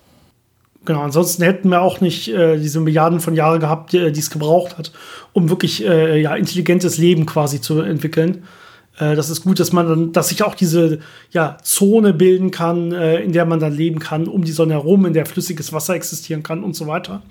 [0.85, 4.29] Genau, ansonsten hätten wir auch nicht äh, diese Milliarden von Jahren gehabt, die, die es
[4.29, 4.91] gebraucht hat,
[5.31, 8.43] um wirklich äh, ja, intelligentes Leben quasi zu entwickeln.
[8.97, 10.99] Äh, das ist gut, dass man dann, dass sich auch diese
[11.31, 15.05] ja, Zone bilden kann, äh, in der man dann leben kann, um die Sonne herum,
[15.05, 17.21] in der flüssiges Wasser existieren kann und so weiter.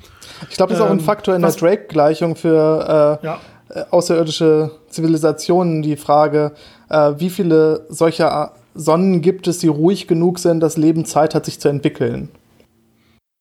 [0.50, 3.40] Ich glaube, das ist auch ein ähm, Faktor in der Drake-Gleichung für äh, ja.
[3.68, 6.52] Äh, außerirdische Zivilisationen, die Frage,
[6.90, 11.46] äh, wie viele solcher Sonnen gibt es, die ruhig genug sind, dass Leben Zeit hat,
[11.46, 12.28] sich zu entwickeln?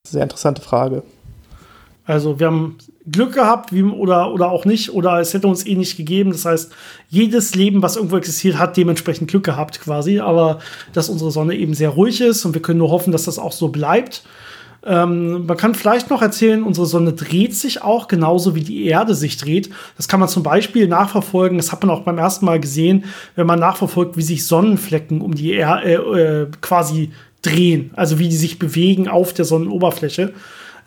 [0.08, 1.04] Sehr interessante Frage.
[2.06, 2.78] Also wir haben
[3.12, 6.32] Glück gehabt wie, oder, oder auch nicht, oder es hätte uns eh nicht gegeben.
[6.32, 6.72] Das heißt,
[7.10, 10.20] jedes Leben, was irgendwo existiert, hat dementsprechend Glück gehabt quasi.
[10.20, 10.60] Aber
[10.94, 13.52] dass unsere Sonne eben sehr ruhig ist und wir können nur hoffen, dass das auch
[13.52, 14.24] so bleibt.
[14.84, 19.14] Ähm, man kann vielleicht noch erzählen, unsere Sonne dreht sich auch genauso wie die Erde
[19.14, 19.70] sich dreht.
[19.96, 21.58] Das kann man zum Beispiel nachverfolgen.
[21.58, 25.36] Das hat man auch beim ersten Mal gesehen, wenn man nachverfolgt, wie sich Sonnenflecken um
[25.36, 27.12] die Erde äh, äh, quasi
[27.44, 30.34] drehen, also wie die sich bewegen auf der Sonnenoberfläche.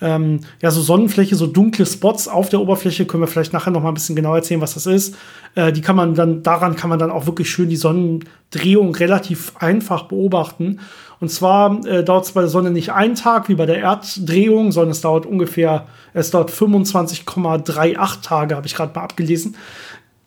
[0.05, 3.83] Ähm, ja, so Sonnenfläche, so dunkle Spots auf der Oberfläche, können wir vielleicht nachher noch
[3.83, 5.17] mal ein bisschen genauer erzählen, was das ist.
[5.55, 9.53] Äh, die kann man dann, daran kann man dann auch wirklich schön die Sonnendrehung relativ
[9.59, 10.81] einfach beobachten.
[11.21, 14.73] Und zwar äh, dauert es bei der Sonne nicht einen Tag wie bei der Erddrehung,
[14.73, 19.57] sondern es dauert ungefähr, es dauert 25,38 Tage, habe ich gerade mal abgelesen.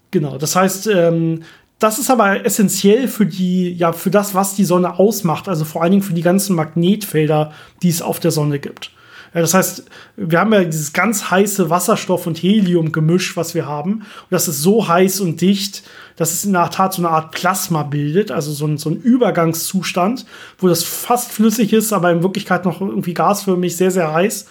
[0.09, 1.43] Genau, das heißt, ähm,
[1.77, 5.83] das ist aber essentiell für die, ja, für das, was die Sonne ausmacht, also vor
[5.83, 7.51] allen Dingen für die ganzen Magnetfelder,
[7.83, 8.91] die es auf der Sonne gibt.
[9.41, 13.93] Das heißt, wir haben ja dieses ganz heiße Wasserstoff- und Helium-Gemisch, was wir haben.
[13.93, 15.83] Und das ist so heiß und dicht,
[16.15, 18.97] dass es in der Tat so eine Art Plasma bildet, also so ein, so ein
[18.97, 20.25] Übergangszustand,
[20.57, 24.47] wo das fast flüssig ist, aber in Wirklichkeit noch irgendwie gasförmig, sehr, sehr heiß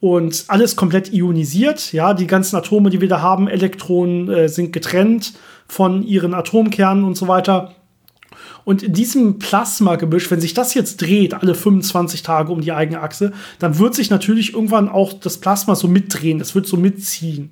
[0.00, 1.92] und alles komplett ionisiert.
[1.92, 5.34] Ja, die ganzen Atome, die wir da haben, Elektronen äh, sind getrennt
[5.68, 7.75] von ihren Atomkernen und so weiter.
[8.66, 13.00] Und in diesem Plasmagemisch, wenn sich das jetzt dreht, alle 25 Tage um die eigene
[13.00, 17.50] Achse, dann wird sich natürlich irgendwann auch das Plasma so mitdrehen, das wird so mitziehen.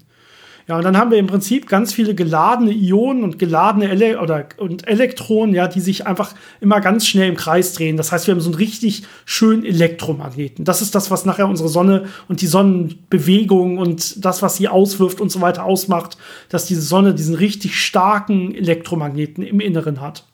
[0.66, 4.46] Ja, und dann haben wir im Prinzip ganz viele geladene Ionen und geladene Ele oder,
[4.57, 7.96] und Elektronen, ja, die sich einfach immer ganz schnell im Kreis drehen.
[7.96, 10.64] Das heißt, wir haben so einen richtig schönen Elektromagneten.
[10.64, 15.20] Das ist das, was nachher unsere Sonne und die Sonnenbewegung und das, was sie auswirft
[15.20, 20.24] und so weiter ausmacht, dass diese Sonne diesen richtig starken Elektromagneten im Inneren hat.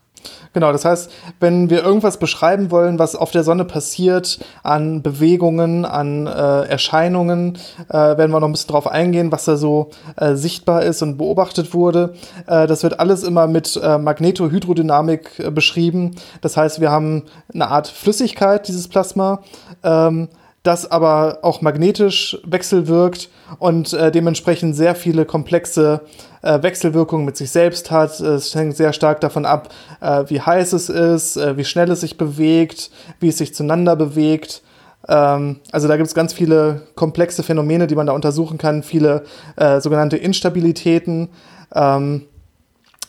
[0.52, 5.84] Genau, das heißt, wenn wir irgendwas beschreiben wollen, was auf der Sonne passiert, an Bewegungen,
[5.84, 7.56] an äh, Erscheinungen,
[7.88, 11.18] äh, werden wir noch ein bisschen drauf eingehen, was da so äh, sichtbar ist und
[11.18, 12.14] beobachtet wurde.
[12.48, 16.16] Äh, das wird alles immer mit äh, Magnetohydrodynamik äh, beschrieben.
[16.40, 19.42] Das heißt, wir haben eine Art Flüssigkeit, dieses Plasma.
[19.84, 20.28] Ähm,
[20.62, 26.02] das aber auch magnetisch wechselwirkt und äh, dementsprechend sehr viele komplexe
[26.42, 28.20] äh, Wechselwirkungen mit sich selbst hat.
[28.20, 29.70] Es hängt sehr stark davon ab,
[30.00, 33.96] äh, wie heiß es ist, äh, wie schnell es sich bewegt, wie es sich zueinander
[33.96, 34.62] bewegt.
[35.08, 39.24] Ähm, also da gibt es ganz viele komplexe Phänomene, die man da untersuchen kann, viele
[39.56, 41.30] äh, sogenannte Instabilitäten.
[41.74, 42.26] Ähm,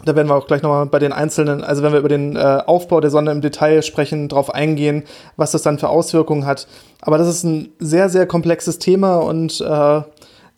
[0.06, 2.40] da werden wir auch gleich nochmal bei den einzelnen, also wenn wir über den äh,
[2.66, 5.04] Aufbau der Sonne im Detail sprechen, darauf eingehen,
[5.38, 6.68] was das dann für Auswirkungen hat.
[7.02, 10.02] Aber das ist ein sehr, sehr komplexes Thema und äh,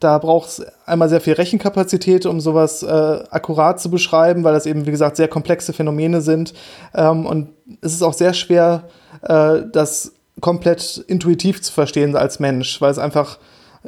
[0.03, 2.87] da braucht es einmal sehr viel Rechenkapazität, um sowas äh,
[3.29, 6.53] akkurat zu beschreiben, weil das eben, wie gesagt, sehr komplexe Phänomene sind.
[6.93, 8.83] Ähm, und es ist auch sehr schwer,
[9.21, 13.37] äh, das komplett intuitiv zu verstehen als Mensch, weil es einfach,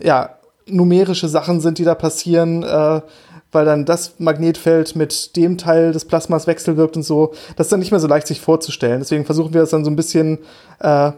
[0.01, 0.29] ja,
[0.67, 2.63] numerische Sachen sind, die da passieren.
[2.63, 3.01] Äh,
[3.55, 7.33] weil dann das Magnetfeld mit dem Teil des Plasmas wechselwirkt und so.
[7.55, 8.99] Das ist dann nicht mehr so leicht sich vorzustellen.
[8.99, 10.39] Deswegen versuchen wir es dann so ein bisschen
[10.79, 11.11] äh,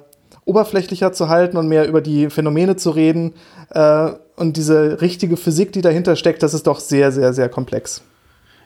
[0.46, 3.34] oberflächlicher zu halten und mehr über die Phänomene zu reden.
[3.72, 8.04] Äh, und diese richtige Physik, die dahinter steckt, das ist doch sehr, sehr, sehr komplex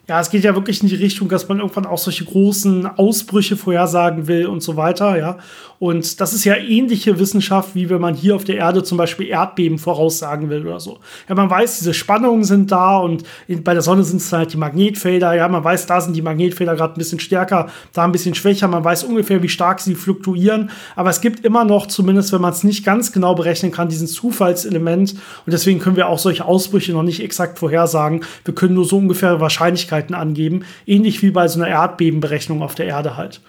[0.08, 3.56] ja, es geht ja wirklich in die Richtung, dass man irgendwann auch solche großen Ausbrüche
[3.56, 5.38] vorhersagen will und so weiter, ja.
[5.80, 9.28] Und das ist ja ähnliche Wissenschaft, wie wenn man hier auf der Erde zum Beispiel
[9.28, 11.00] Erdbeben voraussagen will oder so.
[11.28, 13.24] Ja, man weiß, diese Spannungen sind da und
[13.64, 15.34] bei der Sonne sind es halt die Magnetfelder.
[15.34, 18.68] Ja, man weiß, da sind die Magnetfelder gerade ein bisschen stärker, da ein bisschen schwächer.
[18.68, 20.70] Man weiß ungefähr, wie stark sie fluktuieren.
[20.96, 24.06] Aber es gibt immer noch, zumindest wenn man es nicht ganz genau berechnen kann, diesen
[24.06, 25.14] Zufallselement.
[25.14, 28.24] Und deswegen können wir auch solche Ausbrüche noch nicht exakt vorhersagen.
[28.46, 32.76] Wir können nur so ungefähr Wahrscheinlichkeit Wahrscheinlichkeiten angeben, ähnlich wie bei so einer Erdbebenberechnung auf
[32.76, 33.42] der Erde halt.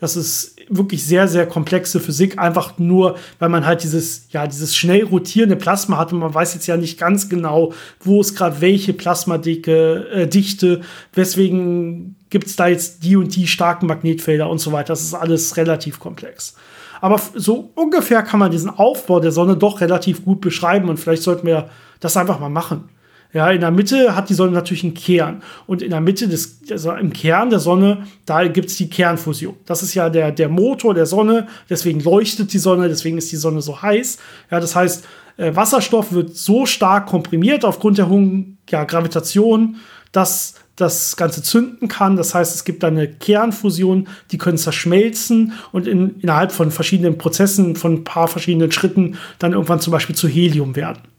[0.00, 4.74] Das ist wirklich sehr, sehr komplexe Physik, einfach nur, weil man halt dieses, ja, dieses
[4.74, 8.60] schnell rotierende Plasma hat und man weiß jetzt ja nicht ganz genau, wo ist gerade
[8.60, 10.80] welche Plasmadicke, äh, Dichte,
[11.14, 14.88] weswegen gibt es da jetzt die und die starken Magnetfelder und so weiter.
[14.88, 16.56] Das ist alles relativ komplex.
[17.00, 21.22] Aber so ungefähr kann man diesen Aufbau der Sonne doch relativ gut beschreiben und vielleicht
[21.22, 21.68] sollten wir
[22.00, 22.88] das einfach mal machen.
[23.32, 25.42] Ja, in der Mitte hat die Sonne natürlich einen Kern.
[25.66, 29.56] Und in der Mitte des, also im Kern der Sonne, da gibt es die Kernfusion.
[29.64, 33.36] Das ist ja der, der Motor der Sonne, deswegen leuchtet die Sonne, deswegen ist die
[33.36, 34.18] Sonne so heiß.
[34.50, 35.06] Ja, das heißt,
[35.38, 39.76] äh, Wasserstoff wird so stark komprimiert aufgrund der hohen ja, Gravitation,
[40.12, 42.16] dass das Ganze zünden kann.
[42.16, 47.76] Das heißt, es gibt eine Kernfusion, die können zerschmelzen und in, innerhalb von verschiedenen Prozessen,
[47.76, 51.11] von ein paar verschiedenen Schritten dann irgendwann zum Beispiel zu Helium werden.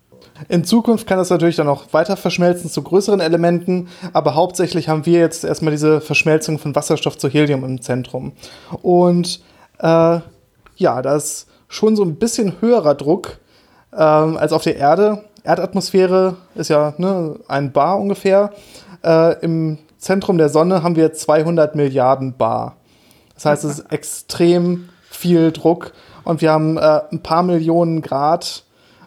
[0.49, 5.05] In Zukunft kann das natürlich dann auch weiter verschmelzen zu größeren Elementen, aber hauptsächlich haben
[5.05, 8.33] wir jetzt erstmal diese Verschmelzung von Wasserstoff zu Helium im Zentrum.
[8.81, 9.41] Und
[9.79, 10.19] äh,
[10.75, 13.39] ja, da ist schon so ein bisschen höherer Druck
[13.91, 15.23] äh, als auf der Erde.
[15.43, 18.51] Erdatmosphäre ist ja ne, ein Bar ungefähr.
[19.03, 22.77] Äh, Im Zentrum der Sonne haben wir 200 Milliarden Bar.
[23.35, 28.63] Das heißt, es ist extrem viel Druck und wir haben äh, ein paar Millionen Grad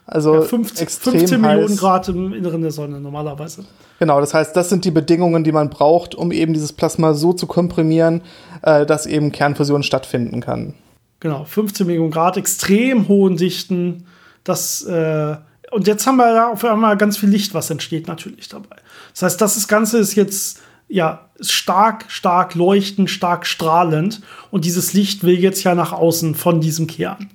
[0.07, 3.65] also ja, 15, 15 Millionen Grad im Inneren der Sonne normalerweise.
[3.99, 7.33] Genau, das heißt, das sind die Bedingungen, die man braucht, um eben dieses Plasma so
[7.33, 8.23] zu komprimieren,
[8.63, 10.75] äh, dass eben Kernfusion stattfinden kann.
[11.19, 14.07] Genau, 15 Millionen Grad, extrem hohen Dichten.
[14.45, 15.37] Das, äh,
[15.73, 18.77] und jetzt haben wir da auf einmal ganz viel Licht, was entsteht natürlich dabei.
[19.13, 24.21] Das heißt, das Ganze ist jetzt ja stark, stark leuchtend, stark strahlend
[24.53, 27.29] und dieses Licht will jetzt ja nach außen von diesem Kern.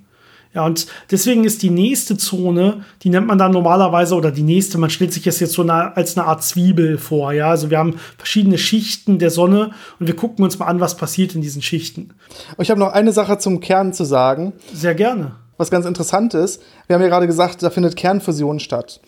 [0.54, 4.78] Ja, und deswegen ist die nächste Zone, die nennt man dann normalerweise, oder die nächste,
[4.78, 7.32] man stellt sich das jetzt so eine, als eine Art Zwiebel vor.
[7.32, 10.98] Ja, also wir haben verschiedene Schichten der Sonne und wir gucken uns mal an, was
[10.98, 12.10] passiert in diesen Schichten.
[12.58, 14.52] Ich habe noch eine Sache zum Kern zu sagen.
[14.74, 15.36] Sehr gerne.
[15.58, 19.00] Was ganz interessant ist, wir haben ja gerade gesagt, da findet Kernfusion statt.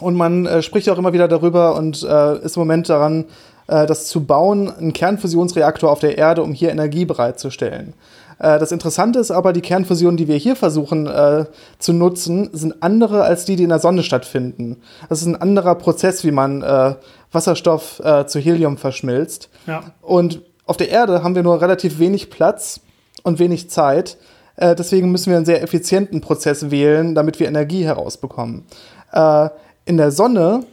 [0.00, 3.24] Und man äh, spricht auch immer wieder darüber und äh, ist im Moment daran,
[3.68, 7.94] äh, das zu bauen, einen Kernfusionsreaktor auf der Erde, um hier Energie bereitzustellen.
[8.38, 11.46] Äh, das Interessante ist aber, die Kernfusionen, die wir hier versuchen äh,
[11.78, 14.80] zu nutzen, sind andere als die, die in der Sonne stattfinden.
[15.08, 16.94] Das ist ein anderer Prozess, wie man äh,
[17.32, 19.50] Wasserstoff äh, zu Helium verschmilzt.
[19.66, 19.82] Ja.
[20.00, 22.80] Und auf der Erde haben wir nur relativ wenig Platz
[23.22, 24.18] und wenig Zeit.
[24.56, 28.64] Äh, deswegen müssen wir einen sehr effizienten Prozess wählen, damit wir Energie herausbekommen.
[29.12, 29.48] Äh,
[29.84, 30.64] in der Sonne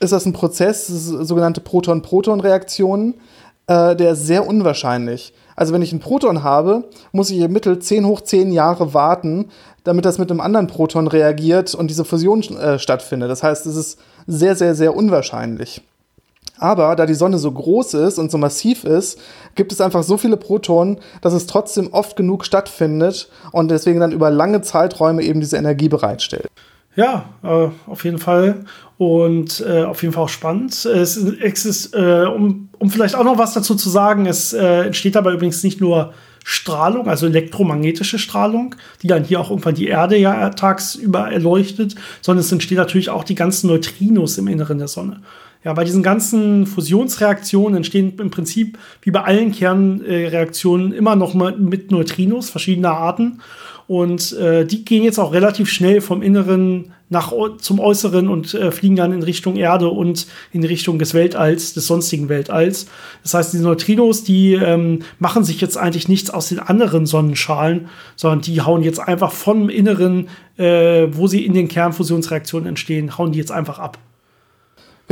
[0.00, 3.14] ist das ein Prozess, das sogenannte Proton-Proton-Reaktionen,
[3.68, 5.32] der ist sehr unwahrscheinlich.
[5.62, 9.48] Also wenn ich ein Proton habe, muss ich im Mittel 10 hoch 10 Jahre warten,
[9.84, 13.30] damit das mit einem anderen Proton reagiert und diese Fusion äh, stattfindet.
[13.30, 15.80] Das heißt, es ist sehr, sehr, sehr unwahrscheinlich.
[16.58, 19.20] Aber da die Sonne so groß ist und so massiv ist,
[19.54, 24.10] gibt es einfach so viele Protonen, dass es trotzdem oft genug stattfindet und deswegen dann
[24.10, 26.50] über lange Zeiträume eben diese Energie bereitstellt.
[26.94, 28.64] Ja, äh, auf jeden Fall.
[28.98, 30.84] Und äh, auf jeden Fall auch spannend.
[30.84, 35.14] Es, ist, äh, um, um vielleicht auch noch was dazu zu sagen, es äh, entsteht
[35.14, 36.12] dabei übrigens nicht nur
[36.44, 42.40] Strahlung, also elektromagnetische Strahlung, die dann hier auch irgendwann die Erde ja tagsüber erleuchtet, sondern
[42.40, 45.22] es entstehen natürlich auch die ganzen Neutrinos im Inneren der Sonne.
[45.64, 51.56] Ja, bei diesen ganzen Fusionsreaktionen entstehen im Prinzip wie bei allen Kernreaktionen immer noch mal
[51.56, 53.40] mit Neutrinos verschiedener Arten.
[53.86, 58.72] Und äh, die gehen jetzt auch relativ schnell vom Inneren nach zum Äußeren und äh,
[58.72, 62.86] fliegen dann in Richtung Erde und in Richtung des Weltalls, des sonstigen Weltalls.
[63.22, 67.88] Das heißt, diese Neutrinos, die ähm, machen sich jetzt eigentlich nichts aus den anderen Sonnenschalen,
[68.16, 73.32] sondern die hauen jetzt einfach vom Inneren, äh, wo sie in den Kernfusionsreaktionen entstehen, hauen
[73.32, 73.98] die jetzt einfach ab.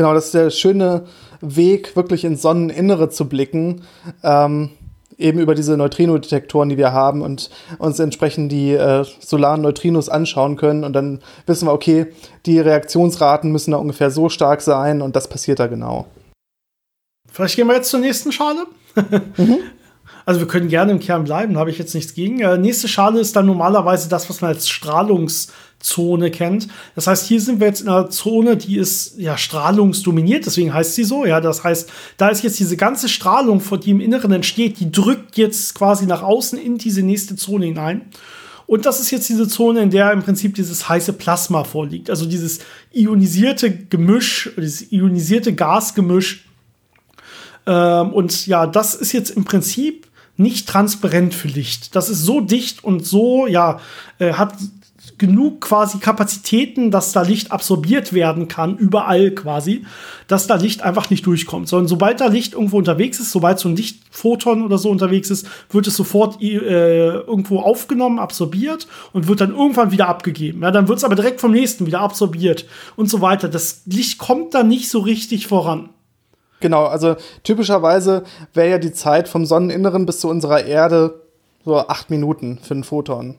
[0.01, 1.05] Genau, das ist der schöne
[1.43, 3.83] Weg, wirklich ins Sonneninnere zu blicken.
[4.23, 4.71] Ähm
[5.19, 10.57] eben über diese Neutrino-Detektoren, die wir haben und uns entsprechend die äh, solaren Neutrinos anschauen
[10.57, 10.83] können.
[10.83, 12.07] Und dann wissen wir, okay,
[12.47, 16.07] die Reaktionsraten müssen da ungefähr so stark sein und das passiert da genau.
[17.31, 18.65] Vielleicht gehen wir jetzt zur nächsten Schale.
[19.37, 19.59] mhm.
[20.27, 22.41] Also wir können gerne im Kern bleiben, habe ich jetzt nichts gegen.
[22.41, 26.69] Äh, nächste Schale ist dann normalerweise das, was man als Strahlungszone kennt.
[26.95, 30.95] Das heißt, hier sind wir jetzt in einer Zone, die ist ja strahlungsdominiert, deswegen heißt
[30.95, 31.25] sie so.
[31.25, 35.37] Ja, das heißt, da ist jetzt diese ganze Strahlung, die im Inneren entsteht, die drückt
[35.37, 38.07] jetzt quasi nach außen in diese nächste Zone hinein.
[38.71, 42.09] Und das ist jetzt diese Zone, in der im Prinzip dieses heiße Plasma vorliegt.
[42.09, 42.61] Also dieses
[42.93, 46.45] ionisierte Gemisch, dieses ionisierte Gasgemisch.
[47.67, 50.07] Ähm, und ja, das ist jetzt im Prinzip
[50.41, 51.95] nicht transparent für Licht.
[51.95, 53.81] Das ist so dicht und so, ja,
[54.19, 54.55] äh, hat
[55.19, 59.85] genug quasi Kapazitäten, dass da Licht absorbiert werden kann, überall quasi,
[60.29, 61.69] dass da Licht einfach nicht durchkommt.
[61.69, 65.47] Sondern sobald da Licht irgendwo unterwegs ist, sobald so ein Lichtphoton oder so unterwegs ist,
[65.71, 70.63] wird es sofort äh, irgendwo aufgenommen, absorbiert und wird dann irgendwann wieder abgegeben.
[70.63, 73.49] Ja, dann wird es aber direkt vom nächsten wieder absorbiert und so weiter.
[73.49, 75.91] Das Licht kommt da nicht so richtig voran.
[76.61, 81.21] Genau, also typischerweise wäre ja die Zeit vom Sonneninneren bis zu unserer Erde
[81.65, 83.37] so acht Minuten für ein Photon.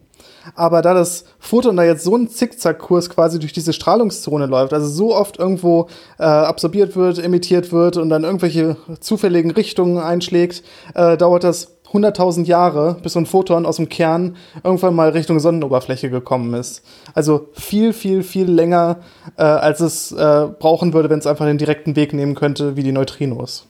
[0.55, 4.87] Aber da das Photon da jetzt so einen Zickzackkurs quasi durch diese Strahlungszone läuft, also
[4.87, 5.87] so oft irgendwo
[6.19, 12.45] äh, absorbiert wird, emittiert wird und dann irgendwelche zufälligen Richtungen einschlägt, äh, dauert das 100.000
[12.45, 16.83] Jahre, bis so ein Photon aus dem Kern irgendwann mal Richtung Sonnenoberfläche gekommen ist.
[17.13, 18.99] Also viel, viel, viel länger,
[19.37, 22.83] äh, als es äh, brauchen würde, wenn es einfach den direkten Weg nehmen könnte, wie
[22.83, 23.67] die Neutrinos.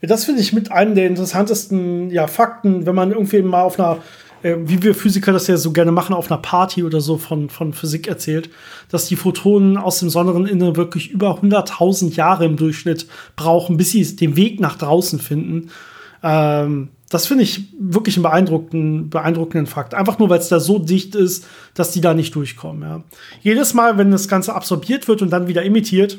[0.00, 3.98] Das finde ich mit einem der interessantesten ja, Fakten, wenn man irgendwie mal auf einer,
[4.42, 7.50] äh, wie wir Physiker das ja so gerne machen, auf einer Party oder so von,
[7.50, 8.48] von Physik erzählt,
[8.90, 14.16] dass die Photonen aus dem Sonneninneren wirklich über 100.000 Jahre im Durchschnitt brauchen, bis sie
[14.16, 15.70] den Weg nach draußen finden.
[16.22, 19.94] Ähm, das finde ich wirklich einen beeindruckenden, beeindruckenden Fakt.
[19.94, 22.82] Einfach nur, weil es da so dicht ist, dass die da nicht durchkommen.
[22.82, 23.02] Ja.
[23.40, 26.18] Jedes Mal, wenn das Ganze absorbiert wird und dann wieder emittiert,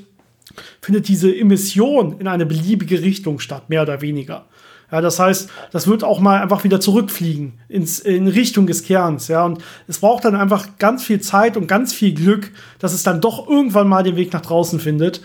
[0.82, 4.46] findet diese Emission in eine beliebige Richtung statt, mehr oder weniger.
[4.92, 9.28] Ja, das heißt, das wird auch mal einfach wieder zurückfliegen ins, in Richtung des Kerns.
[9.28, 13.04] Ja, und es braucht dann einfach ganz viel Zeit und ganz viel Glück, dass es
[13.04, 15.22] dann doch irgendwann mal den Weg nach draußen findet.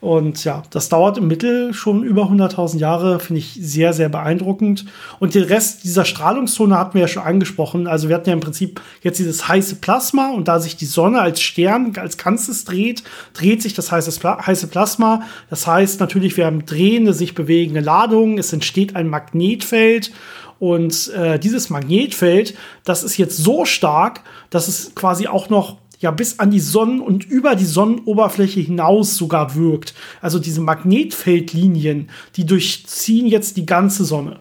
[0.00, 4.84] Und ja, das dauert im Mittel schon über 100.000 Jahre, finde ich sehr, sehr beeindruckend.
[5.20, 7.86] Und den Rest dieser Strahlungszone hatten wir ja schon angesprochen.
[7.86, 11.20] Also wir hatten ja im Prinzip jetzt dieses heiße Plasma und da sich die Sonne
[11.20, 15.22] als Stern, als Ganzes dreht, dreht sich das heiße, heiße Plasma.
[15.48, 18.38] Das heißt natürlich, wir haben drehende, sich bewegende Ladungen.
[18.38, 20.12] Es entsteht ein Magnetfeld.
[20.58, 22.54] Und äh, dieses Magnetfeld,
[22.84, 27.00] das ist jetzt so stark, dass es quasi auch noch ja bis an die Sonnen-
[27.00, 29.94] und über die Sonnenoberfläche hinaus sogar wirkt.
[30.20, 34.40] Also diese Magnetfeldlinien, die durchziehen jetzt die ganze Sonne.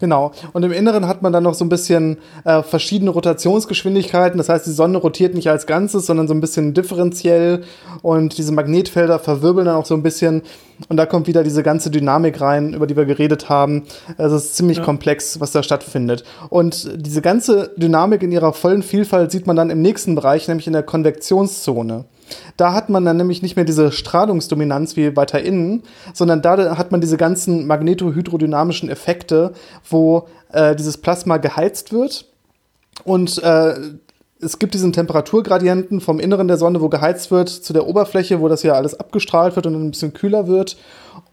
[0.00, 0.32] Genau.
[0.52, 4.38] Und im Inneren hat man dann noch so ein bisschen äh, verschiedene Rotationsgeschwindigkeiten.
[4.38, 7.62] Das heißt, die Sonne rotiert nicht als Ganzes, sondern so ein bisschen differenziell.
[8.02, 10.42] Und diese Magnetfelder verwirbeln dann auch so ein bisschen.
[10.88, 13.84] Und da kommt wieder diese ganze Dynamik rein, über die wir geredet haben.
[14.18, 14.84] Es ist ziemlich ja.
[14.84, 16.24] komplex, was da stattfindet.
[16.50, 20.66] Und diese ganze Dynamik in ihrer vollen Vielfalt sieht man dann im nächsten Bereich, nämlich
[20.66, 22.04] in der Konvektionszone.
[22.56, 25.82] Da hat man dann nämlich nicht mehr diese Strahlungsdominanz wie weiter innen,
[26.12, 29.52] sondern da hat man diese ganzen magnetohydrodynamischen Effekte,
[29.88, 32.26] wo äh, dieses Plasma geheizt wird
[33.04, 33.74] und äh,
[34.40, 38.48] es gibt diesen Temperaturgradienten vom Inneren der Sonne, wo geheizt wird, zu der Oberfläche, wo
[38.48, 40.76] das ja alles abgestrahlt wird und ein bisschen kühler wird.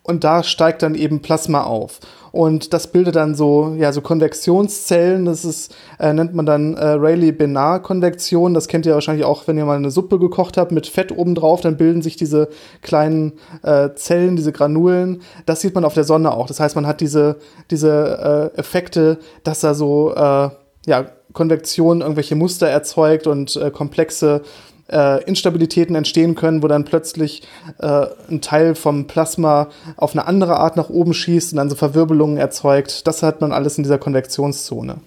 [0.03, 1.99] Und da steigt dann eben Plasma auf.
[2.31, 5.25] Und das bildet dann so, ja, so Konvektionszellen.
[5.25, 8.53] Das ist, äh, nennt man dann äh, Rayleigh-Benar-Konvektion.
[8.53, 11.61] Das kennt ihr wahrscheinlich auch, wenn ihr mal eine Suppe gekocht habt mit Fett obendrauf,
[11.61, 12.49] dann bilden sich diese
[12.81, 15.21] kleinen äh, Zellen, diese Granulen.
[15.45, 16.47] Das sieht man auf der Sonne auch.
[16.47, 17.37] Das heißt, man hat diese,
[17.69, 20.49] diese äh, Effekte, dass da so, äh,
[20.85, 24.41] ja, Konvektion irgendwelche Muster erzeugt und äh, komplexe
[24.91, 27.43] äh, Instabilitäten entstehen können, wo dann plötzlich
[27.79, 31.75] äh, ein Teil vom Plasma auf eine andere Art nach oben schießt und dann so
[31.75, 33.07] Verwirbelungen erzeugt.
[33.07, 34.97] Das hat man alles in dieser Konvektionszone.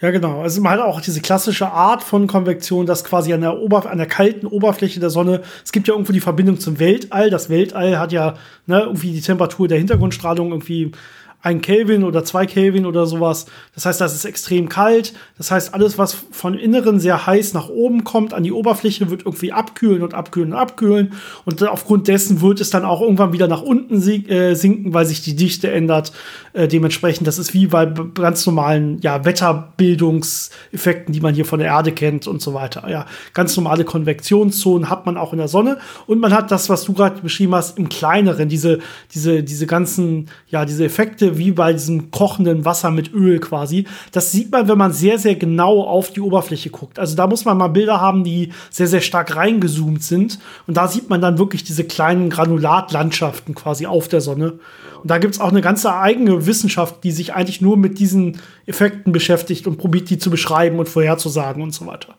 [0.00, 0.42] Ja, genau.
[0.42, 3.96] Also man hat auch diese klassische Art von Konvektion, dass quasi an der, Ober an
[3.96, 7.30] der kalten Oberfläche der Sonne, es gibt ja irgendwo die Verbindung zum Weltall.
[7.30, 8.34] Das Weltall hat ja
[8.66, 10.92] ne, irgendwie die Temperatur der Hintergrundstrahlung irgendwie
[11.46, 13.46] ein Kelvin oder zwei Kelvin oder sowas.
[13.72, 15.12] Das heißt, das ist extrem kalt.
[15.38, 19.26] Das heißt, alles, was von Inneren sehr heiß nach oben kommt, an die Oberfläche, wird
[19.26, 21.12] irgendwie abkühlen und abkühlen und abkühlen.
[21.44, 25.22] Und aufgrund dessen wird es dann auch irgendwann wieder nach unten äh, sinken, weil sich
[25.22, 26.10] die Dichte ändert.
[26.52, 31.68] Äh, dementsprechend, das ist wie bei ganz normalen ja, Wetterbildungseffekten, die man hier von der
[31.68, 32.90] Erde kennt und so weiter.
[32.90, 35.78] Ja, ganz normale Konvektionszonen hat man auch in der Sonne.
[36.08, 38.80] Und man hat das, was du gerade beschrieben hast, im kleineren, diese,
[39.14, 43.86] diese, diese ganzen, ja, diese Effekte, wie bei diesem kochenden Wasser mit Öl quasi.
[44.12, 46.98] Das sieht man, wenn man sehr, sehr genau auf die Oberfläche guckt.
[46.98, 50.38] Also da muss man mal Bilder haben, die sehr, sehr stark reingezoomt sind.
[50.66, 54.58] Und da sieht man dann wirklich diese kleinen Granulatlandschaften quasi auf der Sonne.
[55.02, 58.40] Und da gibt es auch eine ganze eigene Wissenschaft, die sich eigentlich nur mit diesen
[58.66, 62.16] Effekten beschäftigt und probiert, die zu beschreiben und vorherzusagen und so weiter.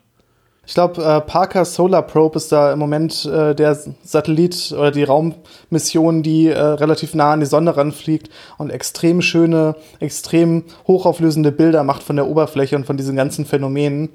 [0.68, 5.02] Ich glaube, äh, Parker Solar Probe ist da im Moment äh, der Satellit oder die
[5.02, 8.28] Raummission, die äh, relativ nah an die Sonne ranfliegt
[8.58, 14.10] und extrem schöne, extrem hochauflösende Bilder macht von der Oberfläche und von diesen ganzen Phänomenen.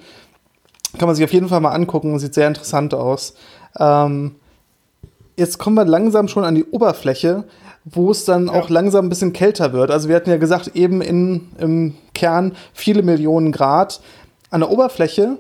[1.00, 3.34] Kann man sich auf jeden Fall mal angucken, sieht sehr interessant aus.
[3.80, 4.36] Ähm,
[5.36, 7.46] jetzt kommen wir langsam schon an die Oberfläche,
[7.84, 8.54] wo es dann ja.
[8.54, 9.90] auch langsam ein bisschen kälter wird.
[9.90, 14.02] Also wir hatten ja gesagt, eben in, im Kern viele Millionen Grad.
[14.52, 15.40] An der Oberfläche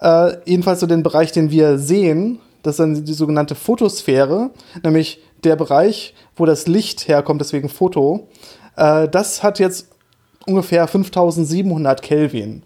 [0.00, 4.50] äh, jedenfalls so den Bereich, den wir sehen, das ist dann die sogenannte Photosphäre,
[4.82, 8.28] nämlich der Bereich, wo das Licht herkommt, deswegen Foto.
[8.76, 9.88] Äh, das hat jetzt
[10.46, 12.62] ungefähr 5700 Kelvin.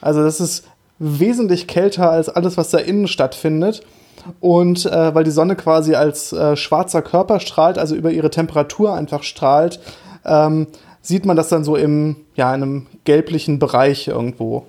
[0.00, 0.64] Also das ist
[0.98, 3.82] wesentlich kälter als alles, was da innen stattfindet.
[4.40, 8.94] Und äh, weil die Sonne quasi als äh, schwarzer Körper strahlt, also über ihre Temperatur
[8.94, 9.80] einfach strahlt,
[10.24, 10.68] ähm,
[11.00, 14.66] sieht man das dann so im, ja, in einem gelblichen Bereich irgendwo.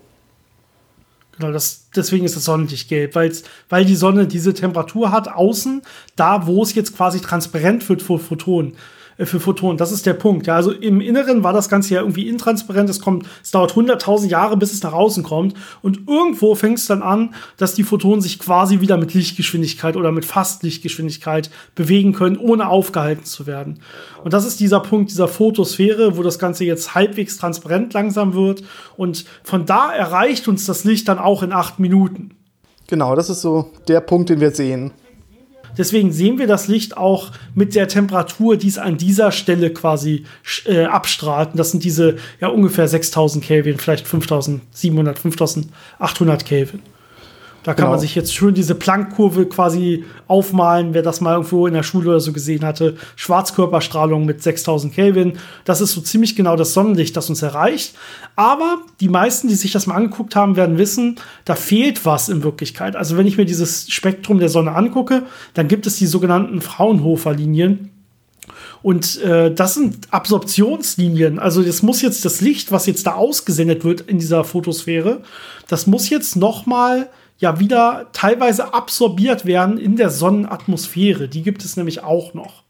[1.38, 5.82] Genau, das, deswegen ist das Sonnenlicht gelb, weil's, weil die Sonne diese Temperatur hat außen,
[6.16, 8.76] da wo es jetzt quasi transparent wird für Photonen.
[9.18, 9.78] Äh, für Photonen.
[9.78, 10.48] Das ist der Punkt.
[10.48, 12.90] Ja, also im Inneren war das Ganze ja irgendwie intransparent.
[12.90, 15.56] Es kommt, es dauert 100.000 Jahre, bis es nach außen kommt.
[15.82, 20.12] Und irgendwo fängt es dann an, dass die Photonen sich quasi wieder mit Lichtgeschwindigkeit oder
[20.12, 23.80] mit fast Lichtgeschwindigkeit bewegen können, ohne aufgehalten zu werden.
[24.24, 28.64] Und das ist dieser Punkt dieser Photosphäre, wo das Ganze jetzt halbwegs transparent langsam wird.
[28.98, 32.32] Und von da erreicht uns das Licht dann auch in acht Minuten.
[32.88, 34.92] Genau, das ist so der Punkt, den wir sehen.
[35.78, 40.26] Deswegen sehen wir das Licht auch mit der Temperatur, die es an dieser Stelle quasi
[40.66, 41.52] äh, abstrahlt.
[41.52, 46.82] Und das sind diese ja ungefähr 6000 Kelvin, vielleicht 5700, 5800 Kelvin.
[47.64, 47.92] Da kann genau.
[47.92, 52.10] man sich jetzt schön diese Planckkurve quasi aufmalen, wer das mal irgendwo in der Schule
[52.10, 52.98] oder so gesehen hatte.
[53.16, 55.34] Schwarzkörperstrahlung mit 6000 Kelvin.
[55.64, 57.96] Das ist so ziemlich genau das Sonnenlicht, das uns erreicht.
[58.36, 62.44] Aber die meisten, die sich das mal angeguckt haben, werden wissen, da fehlt was in
[62.44, 62.98] Wirklichkeit.
[62.98, 65.24] Also wenn ich mir dieses Spektrum der Sonne angucke,
[65.54, 67.92] dann gibt es die sogenannten Fraunhofer-Linien.
[68.82, 71.40] Und äh, das sind Absorptionslinien.
[71.40, 75.22] Also das muss jetzt das Licht, was jetzt da ausgesendet wird in dieser Photosphäre,
[75.70, 77.10] das muss jetzt noch mal
[77.44, 81.28] ja wieder teilweise absorbiert werden in der Sonnenatmosphäre.
[81.28, 82.64] Die gibt es nämlich auch noch.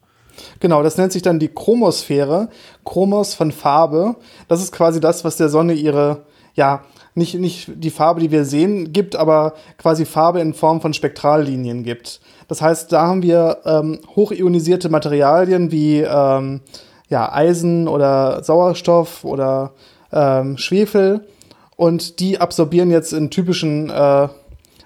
[0.59, 2.49] Genau, das nennt sich dann die Chromosphäre.
[2.83, 4.15] Chromos von Farbe.
[4.47, 6.23] Das ist quasi das, was der Sonne ihre,
[6.55, 6.81] ja,
[7.13, 11.83] nicht, nicht die Farbe, die wir sehen, gibt, aber quasi Farbe in Form von Spektrallinien
[11.83, 12.19] gibt.
[12.47, 16.61] Das heißt, da haben wir ähm, hochionisierte Materialien wie ähm,
[17.09, 19.73] ja, Eisen oder Sauerstoff oder
[20.11, 21.27] ähm, Schwefel
[21.75, 24.27] und die absorbieren jetzt in typischen äh,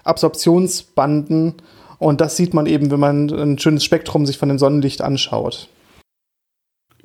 [0.08, 1.54] Absorptionsbanden.
[1.98, 5.68] Und das sieht man eben, wenn man ein schönes Spektrum sich von dem Sonnenlicht anschaut.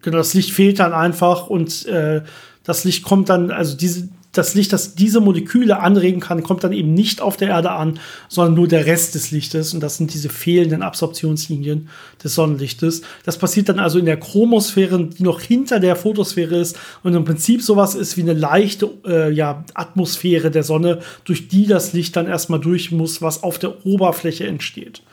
[0.01, 2.21] Genau, das Licht fehlt dann einfach und äh,
[2.63, 6.73] das Licht kommt dann, also diese, das Licht, das diese Moleküle anregen kann, kommt dann
[6.73, 9.73] eben nicht auf der Erde an, sondern nur der Rest des Lichtes.
[9.73, 11.87] Und das sind diese fehlenden Absorptionslinien
[12.23, 13.03] des Sonnenlichtes.
[13.23, 17.25] Das passiert dann also in der Chromosphäre, die noch hinter der Photosphäre ist und im
[17.25, 22.15] Prinzip sowas ist wie eine leichte äh, ja, Atmosphäre der Sonne, durch die das Licht
[22.15, 25.03] dann erstmal durch muss, was auf der Oberfläche entsteht.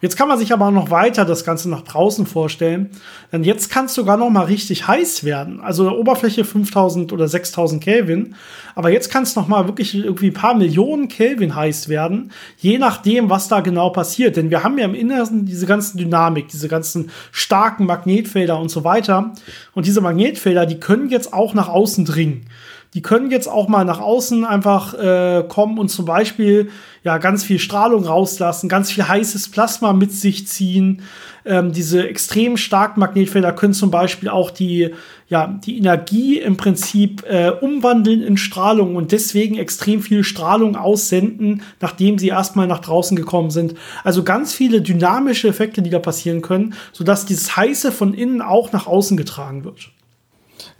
[0.00, 2.90] Jetzt kann man sich aber noch weiter das Ganze nach draußen vorstellen,
[3.32, 5.60] denn jetzt kann es sogar noch mal richtig heiß werden.
[5.60, 8.34] Also Oberfläche 5000 oder 6000 Kelvin,
[8.74, 12.78] aber jetzt kann es noch mal wirklich irgendwie ein paar Millionen Kelvin heiß werden, je
[12.78, 14.36] nachdem, was da genau passiert.
[14.36, 18.84] Denn wir haben ja im Inneren diese ganzen Dynamik, diese ganzen starken Magnetfelder und so
[18.84, 19.32] weiter.
[19.74, 22.46] Und diese Magnetfelder, die können jetzt auch nach außen dringen
[22.94, 26.70] die können jetzt auch mal nach außen einfach äh, kommen und zum Beispiel
[27.04, 31.02] ja ganz viel Strahlung rauslassen, ganz viel heißes Plasma mit sich ziehen.
[31.44, 34.94] Ähm, diese extrem starken Magnetfelder können zum Beispiel auch die,
[35.28, 41.62] ja, die Energie im Prinzip äh, umwandeln in Strahlung und deswegen extrem viel Strahlung aussenden,
[41.80, 43.74] nachdem sie erstmal nach draußen gekommen sind.
[44.02, 48.72] Also ganz viele dynamische Effekte, die da passieren können, sodass dieses Heiße von innen auch
[48.72, 49.90] nach außen getragen wird.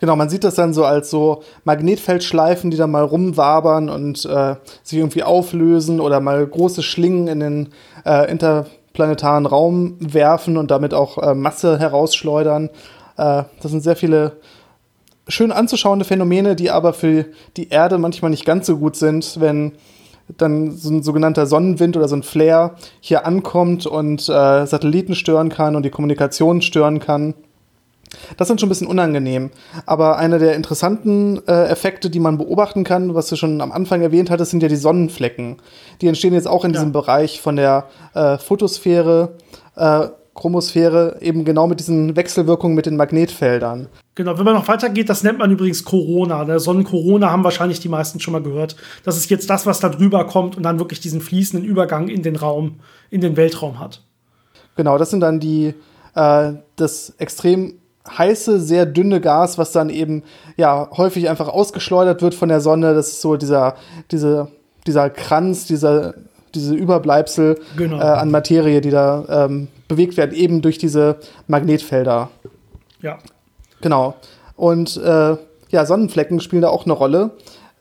[0.01, 4.57] Genau, man sieht das dann so als so Magnetfeldschleifen, die da mal rumwabern und äh,
[4.83, 7.69] sich irgendwie auflösen oder mal große Schlingen in den
[8.05, 12.71] äh, interplanetaren Raum werfen und damit auch äh, Masse herausschleudern.
[13.17, 14.37] Äh, das sind sehr viele
[15.29, 17.27] schön anzuschauende Phänomene, die aber für
[17.57, 19.73] die Erde manchmal nicht ganz so gut sind, wenn
[20.37, 25.49] dann so ein sogenannter Sonnenwind oder so ein Flare hier ankommt und äh, Satelliten stören
[25.49, 27.35] kann und die Kommunikation stören kann.
[28.37, 29.51] Das ist schon ein bisschen unangenehm.
[29.87, 34.03] Aber einer der interessanten äh, Effekte, die man beobachten kann, was du schon am Anfang
[34.03, 35.57] erwähnt hattest, sind ja die Sonnenflecken.
[36.01, 36.79] Die entstehen jetzt auch in ja.
[36.79, 39.35] diesem Bereich von der äh, Photosphäre,
[39.77, 43.89] äh, Chromosphäre, eben genau mit diesen Wechselwirkungen mit den Magnetfeldern.
[44.15, 46.45] Genau, wenn man noch weitergeht, das nennt man übrigens Corona.
[46.45, 48.77] Der Sonnencorona haben wahrscheinlich die meisten schon mal gehört.
[49.05, 52.23] Das ist jetzt das, was da drüber kommt und dann wirklich diesen fließenden Übergang in
[52.23, 52.81] den Raum,
[53.11, 54.03] in den Weltraum hat.
[54.77, 55.75] Genau, das sind dann die,
[56.15, 57.75] äh, das extrem
[58.17, 60.23] heiße, sehr dünne Gas, was dann eben
[60.57, 62.95] ja häufig einfach ausgeschleudert wird von der Sonne.
[62.95, 63.77] Das ist so dieser,
[64.11, 64.49] diese,
[64.87, 66.15] dieser Kranz, dieser,
[66.55, 67.99] diese Überbleibsel genau.
[67.99, 72.31] äh, an Materie, die da ähm, bewegt werden, eben durch diese Magnetfelder.
[73.01, 73.19] Ja.
[73.81, 74.15] Genau.
[74.57, 75.37] Und äh,
[75.71, 77.31] ja, Sonnenflecken spielen da auch eine Rolle,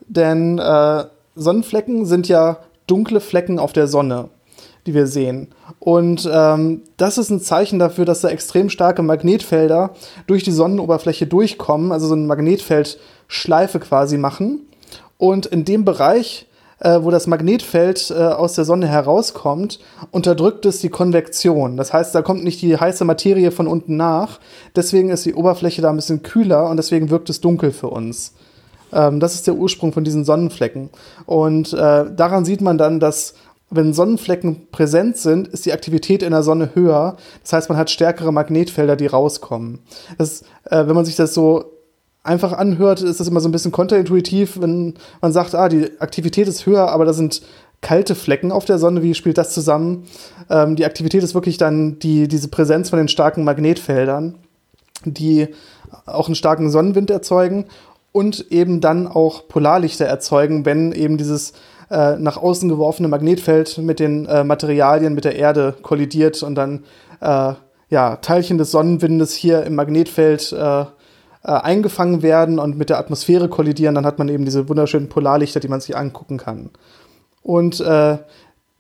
[0.07, 1.05] denn äh,
[1.35, 2.57] Sonnenflecken sind ja
[2.87, 4.29] dunkle Flecken auf der Sonne
[4.87, 5.49] die wir sehen.
[5.79, 9.91] Und ähm, das ist ein Zeichen dafür, dass da extrem starke Magnetfelder
[10.25, 14.61] durch die Sonnenoberfläche durchkommen, also so eine Magnetfeldschleife quasi machen.
[15.17, 16.47] Und in dem Bereich,
[16.79, 19.79] äh, wo das Magnetfeld äh, aus der Sonne herauskommt,
[20.11, 21.75] unterdrückt es die Konvektion.
[21.75, 24.39] Das heißt, da kommt nicht die heiße Materie von unten nach.
[24.75, 28.33] Deswegen ist die Oberfläche da ein bisschen kühler und deswegen wirkt es dunkel für uns.
[28.93, 30.89] Ähm, das ist der Ursprung von diesen Sonnenflecken.
[31.25, 33.33] Und äh, daran sieht man dann, dass
[33.69, 37.17] wenn Sonnenflecken präsent sind, ist die Aktivität in der Sonne höher.
[37.43, 39.79] Das heißt, man hat stärkere Magnetfelder, die rauskommen.
[40.17, 41.65] Das, äh, wenn man sich das so
[42.23, 46.47] einfach anhört, ist das immer so ein bisschen kontraintuitiv, wenn man sagt, ah, die Aktivität
[46.47, 47.41] ist höher, aber da sind
[47.81, 49.03] kalte Flecken auf der Sonne.
[49.03, 50.05] Wie spielt das zusammen?
[50.49, 54.35] Ähm, die Aktivität ist wirklich dann die, diese Präsenz von den starken Magnetfeldern,
[55.05, 55.47] die
[56.05, 57.65] auch einen starken Sonnenwind erzeugen
[58.11, 61.53] und eben dann auch Polarlichter erzeugen, wenn eben dieses
[61.89, 66.83] äh, nach außen geworfene Magnetfeld mit den äh, Materialien, mit der Erde kollidiert und dann
[67.21, 67.53] äh,
[67.89, 70.85] ja, Teilchen des Sonnenwindes hier im Magnetfeld äh, äh,
[71.43, 75.69] eingefangen werden und mit der Atmosphäre kollidieren, dann hat man eben diese wunderschönen Polarlichter, die
[75.69, 76.71] man sich angucken kann.
[77.41, 77.81] Und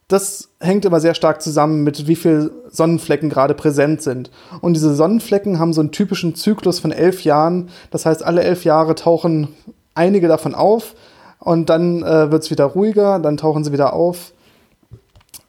[0.09, 4.31] das hängt immer sehr stark zusammen mit wie viel Sonnenflecken gerade präsent sind.
[4.61, 7.69] Und diese Sonnenflecken haben so einen typischen Zyklus von elf Jahren.
[7.91, 9.49] Das heißt, alle elf Jahre tauchen
[9.95, 10.95] einige davon auf
[11.47, 14.33] und dann äh, wird es wieder ruhiger, dann tauchen sie wieder auf.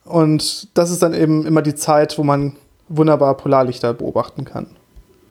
[0.05, 2.55] Und das ist dann eben immer die Zeit, wo man
[2.89, 4.69] wunderbar Polarlichter beobachten kann.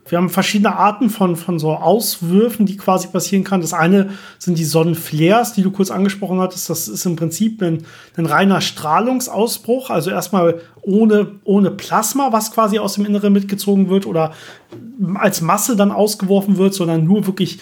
[0.10, 3.62] Wir haben verschiedene Arten von, von so Auswürfen, die quasi passieren kann.
[3.62, 6.70] Das eine sind die Sonnenflares, die du kurz angesprochen hattest.
[6.70, 7.86] Das ist im Prinzip ein,
[8.16, 9.90] ein reiner Strahlungsausbruch.
[9.90, 14.32] Also erstmal ohne, ohne Plasma, was quasi aus dem Inneren mitgezogen wird oder
[15.16, 17.60] als Masse dann ausgeworfen wird, sondern nur wirklich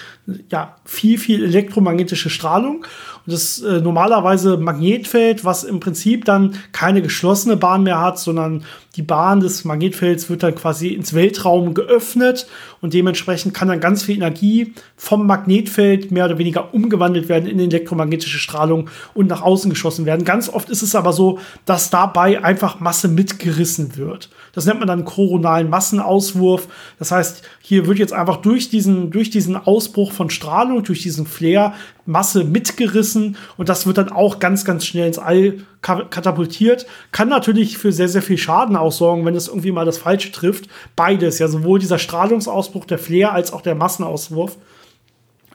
[0.49, 2.85] ja, viel, viel elektromagnetische Strahlung.
[3.25, 8.63] Und das äh, normalerweise Magnetfeld, was im Prinzip dann keine geschlossene Bahn mehr hat, sondern
[8.95, 12.47] die Bahn des Magnetfelds wird dann quasi ins Weltraum geöffnet
[12.81, 17.59] und dementsprechend kann dann ganz viel Energie vom Magnetfeld mehr oder weniger umgewandelt werden in
[17.59, 20.23] elektromagnetische Strahlung und nach außen geschossen werden.
[20.23, 24.29] Ganz oft ist es aber so, dass dabei einfach Masse mitgerissen wird.
[24.53, 26.67] Das nennt man dann koronalen Massenauswurf.
[26.97, 31.25] Das heißt, hier wird jetzt einfach durch diesen, durch diesen Ausbruch von Strahlung, durch diesen
[31.25, 31.73] Flare
[32.05, 36.85] Masse mitgerissen und das wird dann auch ganz, ganz schnell ins All katapultiert.
[37.11, 40.69] Kann natürlich für sehr, sehr viel Schaden aussorgen, wenn es irgendwie mal das Falsche trifft.
[40.95, 44.57] Beides, ja, sowohl dieser Strahlungsausbruch, der Flare, als auch der Massenauswurf.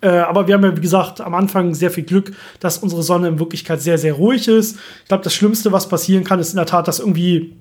[0.02, 3.28] Äh, aber wir haben ja, wie gesagt, am Anfang sehr viel Glück, dass unsere Sonne
[3.28, 4.78] in Wirklichkeit sehr, sehr ruhig ist.
[5.02, 7.56] Ich glaube, das Schlimmste, was passieren kann, ist in der Tat, dass irgendwie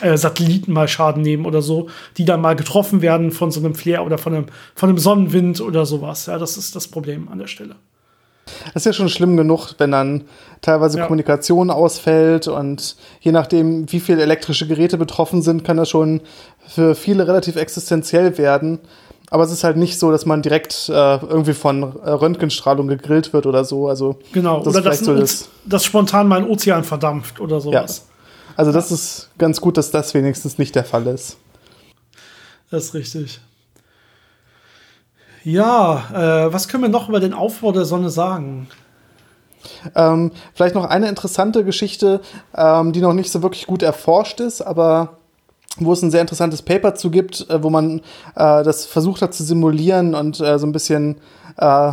[0.00, 3.74] äh, Satelliten mal Schaden nehmen oder so, die dann mal getroffen werden von so einem
[3.74, 6.26] Flare oder von einem, von einem Sonnenwind oder sowas.
[6.26, 7.76] Ja, das ist das Problem an der Stelle.
[8.74, 10.24] Das ist ja schon schlimm genug, wenn dann
[10.60, 11.04] teilweise ja.
[11.04, 16.20] Kommunikation ausfällt und je nachdem, wie viele elektrische Geräte betroffen sind, kann das schon
[16.66, 18.80] für viele relativ existenziell werden.
[19.30, 23.32] Aber es ist halt nicht so, dass man direkt äh, irgendwie von äh, Röntgenstrahlung gegrillt
[23.32, 23.88] wird oder so.
[23.88, 27.98] Also genau, das oder dass, so das, dass spontan mal ein Ozean verdampft oder sowas.
[27.98, 28.52] Ja.
[28.56, 31.36] Also das ist ganz gut, dass das wenigstens nicht der Fall ist.
[32.70, 33.40] Das ist richtig.
[35.48, 38.68] Ja, äh, was können wir noch über den Aufbau der Sonne sagen?
[39.94, 42.20] Ähm, vielleicht noch eine interessante Geschichte,
[42.54, 45.16] ähm, die noch nicht so wirklich gut erforscht ist, aber
[45.78, 48.00] wo es ein sehr interessantes Paper zu gibt, äh, wo man
[48.36, 51.16] äh, das versucht hat zu simulieren und äh, so ein bisschen
[51.56, 51.92] äh,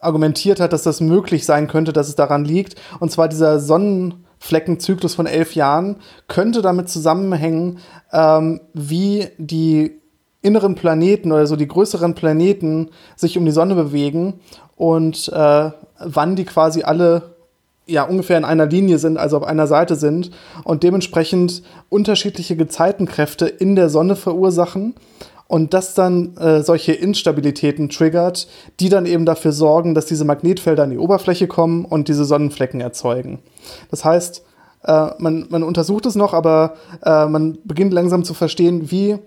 [0.00, 2.76] argumentiert hat, dass das möglich sein könnte, dass es daran liegt.
[3.00, 5.96] Und zwar dieser Sonnenfleckenzyklus von elf Jahren
[6.28, 7.80] könnte damit zusammenhängen,
[8.12, 10.00] ähm, wie die
[10.42, 14.40] inneren Planeten oder so die größeren Planeten sich um die Sonne bewegen
[14.76, 17.34] und äh, wann die quasi alle
[17.86, 20.30] ja ungefähr in einer Linie sind, also auf einer Seite sind
[20.64, 24.94] und dementsprechend unterschiedliche Gezeitenkräfte in der Sonne verursachen
[25.48, 28.46] und das dann äh, solche Instabilitäten triggert,
[28.78, 32.80] die dann eben dafür sorgen, dass diese Magnetfelder an die Oberfläche kommen und diese Sonnenflecken
[32.80, 33.40] erzeugen.
[33.90, 34.44] Das heißt,
[34.84, 36.74] äh, man, man untersucht es noch, aber
[37.04, 39.18] äh, man beginnt langsam zu verstehen, wie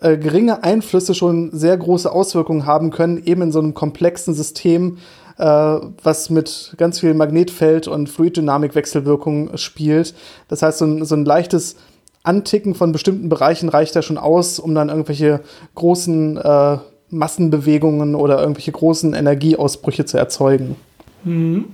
[0.00, 4.98] äh, geringe Einflüsse schon sehr große Auswirkungen haben können, eben in so einem komplexen System,
[5.38, 10.14] äh, was mit ganz viel Magnetfeld und Fluiddynamikwechselwirkungen spielt.
[10.48, 11.76] Das heißt, so ein, so ein leichtes
[12.22, 15.40] Anticken von bestimmten Bereichen reicht da schon aus, um dann irgendwelche
[15.74, 16.78] großen äh,
[17.10, 20.76] Massenbewegungen oder irgendwelche großen Energieausbrüche zu erzeugen.
[21.22, 21.66] Mhm.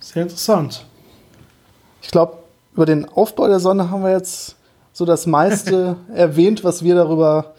[0.00, 0.84] Sehr interessant.
[2.02, 2.38] Ich glaube,
[2.74, 4.56] über den Aufbau der Sonne haben wir jetzt
[4.96, 7.52] so das meiste erwähnt, was wir darüber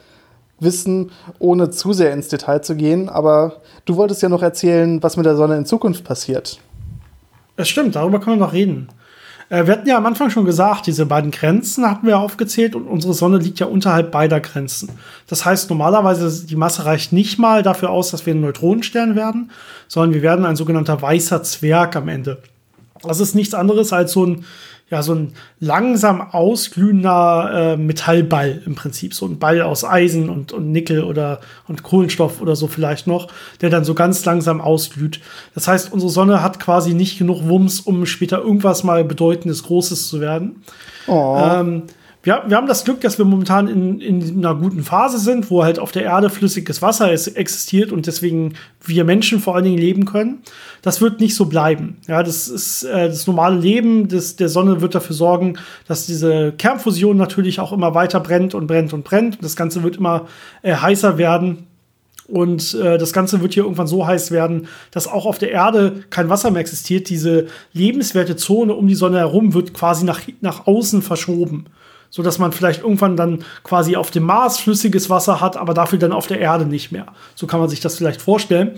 [0.59, 3.09] wissen, ohne zu sehr ins Detail zu gehen.
[3.09, 6.59] Aber du wolltest ja noch erzählen, was mit der Sonne in Zukunft passiert.
[7.55, 8.87] Es stimmt, darüber können wir noch reden.
[9.49, 12.87] Äh, wir hatten ja am Anfang schon gesagt, diese beiden Grenzen hatten wir aufgezählt und
[12.87, 14.89] unsere Sonne liegt ja unterhalb beider Grenzen.
[15.27, 19.51] Das heißt, normalerweise die Masse reicht nicht mal dafür aus, dass wir ein Neutronenstern werden,
[19.87, 22.41] sondern wir werden ein sogenannter weißer Zwerg am Ende.
[23.03, 24.45] Das ist nichts anderes als so ein
[24.89, 29.13] ja, so ein langsam ausglühender äh, Metallball im Prinzip.
[29.13, 33.27] So ein Ball aus Eisen und, und Nickel oder und Kohlenstoff oder so vielleicht noch,
[33.59, 35.19] der dann so ganz langsam ausglüht.
[35.53, 40.07] Das heißt, unsere Sonne hat quasi nicht genug Wumms, um später irgendwas mal Bedeutendes Großes
[40.07, 40.63] zu werden.
[41.07, 41.37] Oh.
[41.37, 41.83] Ähm,
[42.27, 45.63] wir, wir haben das Glück, dass wir momentan in, in einer guten Phase sind, wo
[45.63, 49.77] halt auf der Erde flüssiges Wasser ist, existiert und deswegen wir Menschen vor allen Dingen
[49.77, 50.39] leben können.
[50.81, 51.95] Das wird nicht so bleiben.
[52.05, 55.57] Ja, das ist äh, das normale Leben des, der Sonne wird dafür sorgen,
[55.87, 59.37] dass diese Kernfusion natürlich auch immer weiter brennt und brennt und brennt.
[59.41, 60.27] Das Ganze wird immer
[60.63, 61.67] äh, heißer werden.
[62.27, 66.03] Und äh, das Ganze wird hier irgendwann so heiß werden, dass auch auf der Erde
[66.09, 67.07] kein Wasser mehr existiert.
[67.07, 71.67] Diese lebenswerte Zone um die Sonne herum wird quasi nach, nach außen verschoben
[72.09, 75.99] so dass man vielleicht irgendwann dann quasi auf dem Mars flüssiges Wasser hat, aber dafür
[75.99, 77.07] dann auf der Erde nicht mehr.
[77.35, 78.71] So kann man sich das vielleicht vorstellen.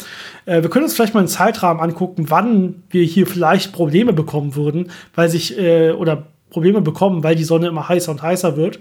[0.46, 4.56] Äh, wir können uns vielleicht mal einen Zeitrahmen angucken, wann wir hier vielleicht Probleme bekommen
[4.56, 8.80] würden, weil sich äh, oder Probleme bekommen, weil die Sonne immer heißer und heißer wird.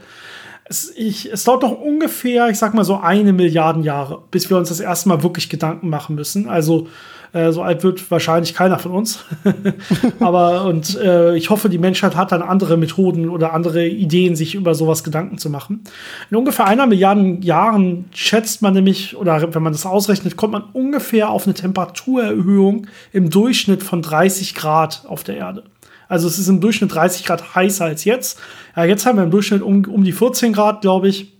[0.64, 4.56] Es, ich, es dauert noch ungefähr, ich sag mal so eine Milliarden Jahre, bis wir
[4.56, 6.48] uns das erste Mal wirklich Gedanken machen müssen.
[6.48, 6.88] Also
[7.32, 9.24] äh, so alt wird wahrscheinlich keiner von uns.
[10.20, 14.54] Aber und äh, ich hoffe, die Menschheit hat dann andere Methoden oder andere Ideen, sich
[14.54, 15.82] über sowas Gedanken zu machen.
[16.30, 20.64] In ungefähr einer Milliarden Jahren schätzt man nämlich, oder wenn man das ausrechnet, kommt man
[20.72, 25.64] ungefähr auf eine Temperaturerhöhung im Durchschnitt von 30 Grad auf der Erde.
[26.08, 28.40] Also es ist im Durchschnitt 30 Grad heißer als jetzt.
[28.74, 31.34] Ja, jetzt haben wir im Durchschnitt um, um die 14 Grad, glaube ich.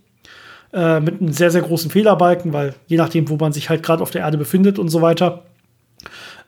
[0.71, 4.03] Äh, mit einem sehr, sehr großen Fehlerbalken, weil je nachdem, wo man sich halt gerade
[4.03, 5.43] auf der Erde befindet und so weiter.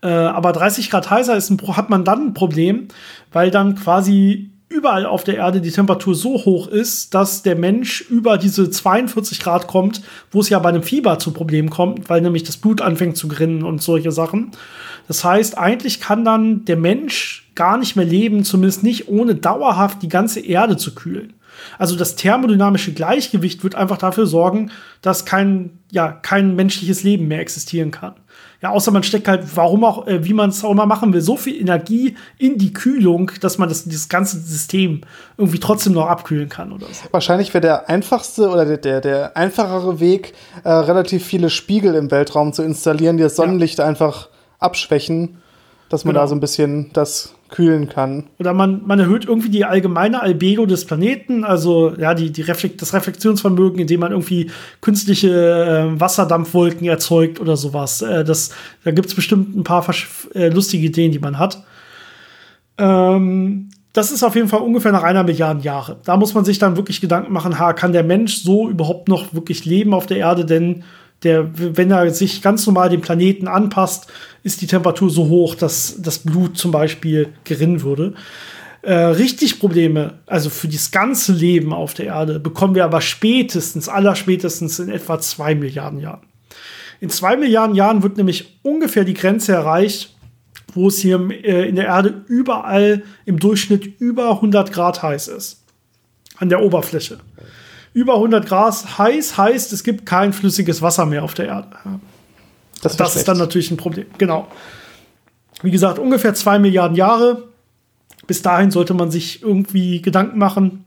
[0.01, 2.87] Äh, aber 30 Grad heißer ist ein, hat man dann ein Problem,
[3.31, 8.01] weil dann quasi überall auf der Erde die Temperatur so hoch ist, dass der Mensch
[8.01, 12.21] über diese 42 Grad kommt, wo es ja bei einem Fieber zu Problemen kommt, weil
[12.21, 14.51] nämlich das Blut anfängt zu grinnen und solche Sachen.
[15.07, 20.01] Das heißt, eigentlich kann dann der Mensch gar nicht mehr leben, zumindest nicht ohne dauerhaft
[20.01, 21.33] die ganze Erde zu kühlen.
[21.77, 24.71] Also das thermodynamische Gleichgewicht wird einfach dafür sorgen,
[25.01, 28.15] dass kein, ja, kein menschliches Leben mehr existieren kann.
[28.61, 31.21] Ja, außer man steckt halt, warum auch, äh, wie man es auch immer machen will,
[31.21, 35.01] so viel Energie in die Kühlung, dass man das, dieses ganze System
[35.37, 37.05] irgendwie trotzdem noch abkühlen kann oder so.
[37.09, 40.33] Wahrscheinlich wäre der einfachste oder der, der, der einfachere Weg,
[40.63, 43.85] äh, relativ viele Spiegel im Weltraum zu installieren, die das Sonnenlicht ja.
[43.85, 44.29] einfach
[44.59, 45.41] abschwächen,
[45.89, 46.23] dass man genau.
[46.23, 48.29] da so ein bisschen das kühlen kann.
[48.39, 52.81] Oder man, man erhöht irgendwie die allgemeine Albedo des Planeten, also ja, die, die Reflekt
[52.81, 54.49] das Reflexionsvermögen, indem man irgendwie
[54.79, 58.01] künstliche äh, Wasserdampfwolken erzeugt oder sowas.
[58.01, 58.51] Äh, das,
[58.83, 59.85] da gibt es bestimmt ein paar
[60.33, 61.63] äh, lustige Ideen, die man hat.
[62.77, 65.97] Ähm, das ist auf jeden Fall ungefähr nach einer Milliarde Jahre.
[66.05, 69.33] Da muss man sich dann wirklich Gedanken machen, ha, kann der Mensch so überhaupt noch
[69.33, 70.45] wirklich leben auf der Erde?
[70.45, 70.83] Denn
[71.23, 74.07] der, wenn er sich ganz normal dem Planeten anpasst,
[74.43, 78.15] ist die Temperatur so hoch, dass das Blut zum Beispiel gerinnen würde.
[78.81, 83.87] Äh, richtig Probleme, also für das ganze Leben auf der Erde, bekommen wir aber spätestens,
[83.87, 86.25] allerspätestens in etwa zwei Milliarden Jahren.
[86.99, 90.15] In zwei Milliarden Jahren wird nämlich ungefähr die Grenze erreicht,
[90.73, 95.63] wo es hier äh, in der Erde überall im Durchschnitt über 100 Grad heiß ist.
[96.37, 97.19] An der Oberfläche
[97.93, 101.67] über 100 Grad heiß heißt, es gibt kein flüssiges Wasser mehr auf der Erde.
[102.81, 104.07] Das, das ist dann natürlich ein Problem.
[104.17, 104.47] Genau.
[105.61, 107.43] Wie gesagt, ungefähr zwei Milliarden Jahre.
[108.27, 110.85] Bis dahin sollte man sich irgendwie Gedanken machen,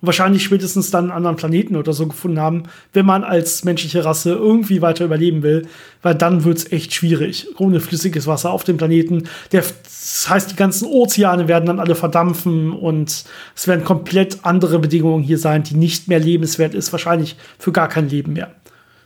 [0.00, 4.04] und wahrscheinlich spätestens dann einen anderen Planeten oder so gefunden haben, wenn man als menschliche
[4.04, 5.66] Rasse irgendwie weiter überleben will,
[6.02, 7.48] weil dann wird es echt schwierig.
[7.58, 9.28] Ohne flüssiges Wasser auf dem Planeten.
[9.52, 13.24] Der, das heißt, die ganzen Ozeane werden dann alle verdampfen und
[13.56, 17.88] es werden komplett andere Bedingungen hier sein, die nicht mehr lebenswert ist, wahrscheinlich für gar
[17.88, 18.52] kein Leben mehr.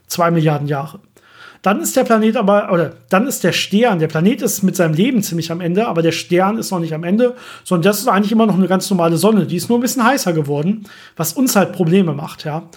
[0.07, 1.01] Zwei Milliarden Jahre.
[1.63, 4.95] Dann ist der Planet aber, oder dann ist der Stern, der Planet ist mit seinem
[4.95, 8.09] Leben ziemlich am Ende, aber der Stern ist noch nicht am Ende, sondern das ist
[8.09, 9.47] eigentlich immer noch eine ganz normale Sonne.
[9.47, 10.85] Die ist nur ein bisschen heißer geworden,
[11.17, 12.69] was uns halt Probleme macht, ja.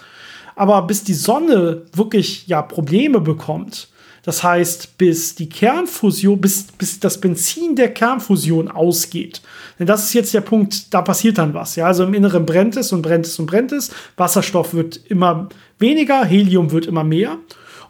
[0.54, 3.88] Aber bis die Sonne wirklich ja Probleme bekommt,
[4.22, 9.40] das heißt, bis die Kernfusion, bis, bis das Benzin der Kernfusion ausgeht.
[9.78, 11.76] Denn das ist jetzt der Punkt, da passiert dann was.
[11.76, 13.90] Ja, also im Inneren brennt es und brennt es und brennt es.
[14.16, 17.38] Wasserstoff wird immer weniger, Helium wird immer mehr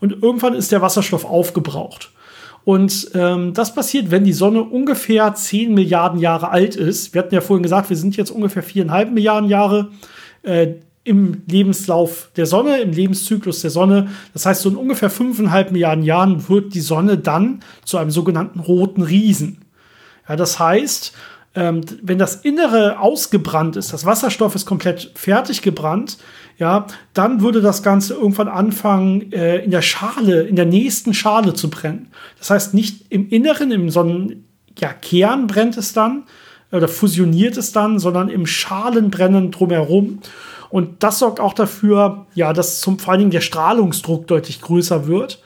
[0.01, 2.11] und irgendwann ist der Wasserstoff aufgebraucht.
[2.65, 7.15] Und ähm, das passiert, wenn die Sonne ungefähr 10 Milliarden Jahre alt ist.
[7.15, 9.91] Wir hatten ja vorhin gesagt, wir sind jetzt ungefähr 4,5 Milliarden Jahre
[10.43, 10.75] äh,
[11.05, 14.09] im Lebenslauf der Sonne, im Lebenszyklus der Sonne.
[14.33, 18.59] Das heißt, so in ungefähr 5,5 Milliarden Jahren wird die Sonne dann zu einem sogenannten
[18.59, 19.59] roten Riesen.
[20.29, 21.13] Ja, das heißt,
[21.55, 26.19] ähm, wenn das Innere ausgebrannt ist, das Wasserstoff ist komplett fertig gebrannt,
[26.59, 31.55] ja, dann würde das Ganze irgendwann anfangen, äh, in der Schale, in der nächsten Schale
[31.55, 32.09] zu brennen.
[32.39, 34.47] Das heißt, nicht im Inneren, im Sonnen,
[34.79, 36.25] ja, Kern brennt es dann
[36.73, 40.21] oder fusioniert es dann, sondern im Schalenbrennen drumherum.
[40.71, 45.07] Und das sorgt auch dafür, ja, dass zum, vor allen Dingen der Strahlungsdruck deutlich größer
[45.07, 45.43] wird.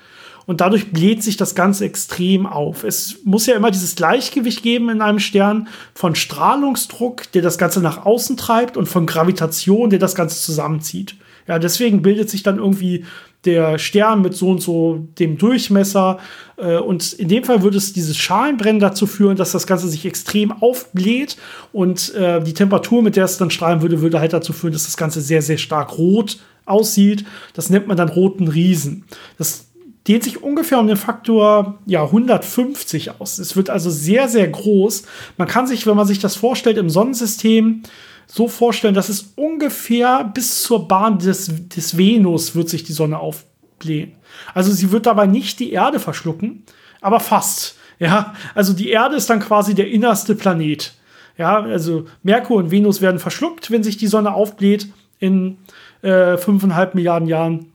[0.47, 2.85] Und dadurch bläht sich das Ganze extrem auf.
[2.85, 7.81] Es muss ja immer dieses Gleichgewicht geben in einem Stern von Strahlungsdruck, der das Ganze
[7.81, 11.17] nach außen treibt, und von Gravitation, der das Ganze zusammenzieht.
[11.47, 13.05] Ja, deswegen bildet sich dann irgendwie
[13.45, 16.19] der Stern mit so und so dem Durchmesser.
[16.57, 20.05] Äh, und in dem Fall würde es dieses Schalenbrennen dazu führen, dass das Ganze sich
[20.05, 21.37] extrem aufbläht
[21.73, 24.85] und äh, die Temperatur, mit der es dann strahlen würde, würde halt dazu führen, dass
[24.85, 27.25] das Ganze sehr, sehr stark rot aussieht.
[27.55, 29.05] Das nennt man dann roten Riesen.
[29.39, 29.70] Das
[30.09, 33.39] dehnt sich ungefähr um den Faktor ja, 150 aus.
[33.39, 35.05] Es wird also sehr, sehr groß.
[35.37, 37.83] Man kann sich, wenn man sich das vorstellt, im Sonnensystem
[38.27, 43.19] so vorstellen, dass es ungefähr bis zur Bahn des, des Venus wird sich die Sonne
[43.19, 44.13] aufblähen.
[44.55, 46.65] Also sie wird dabei nicht die Erde verschlucken,
[47.01, 47.77] aber fast.
[47.99, 50.95] Ja, also die Erde ist dann quasi der innerste Planet.
[51.37, 54.89] Ja, also Merkur und Venus werden verschluckt, wenn sich die Sonne aufbläht
[55.19, 55.59] in
[56.03, 57.67] äh, 5,5 Milliarden Jahren.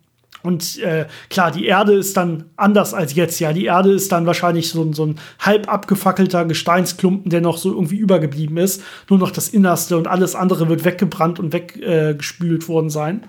[0.46, 3.40] Und äh, klar, die Erde ist dann anders als jetzt.
[3.40, 7.72] Ja, die Erde ist dann wahrscheinlich so, so ein halb abgefackelter Gesteinsklumpen, der noch so
[7.72, 8.82] irgendwie übergeblieben ist.
[9.10, 13.26] Nur noch das Innerste und alles andere wird weggebrannt und weggespült äh, worden sein.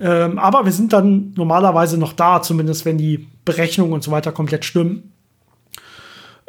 [0.00, 4.32] Ähm, aber wir sind dann normalerweise noch da, zumindest wenn die Berechnungen und so weiter
[4.32, 5.13] komplett stimmen.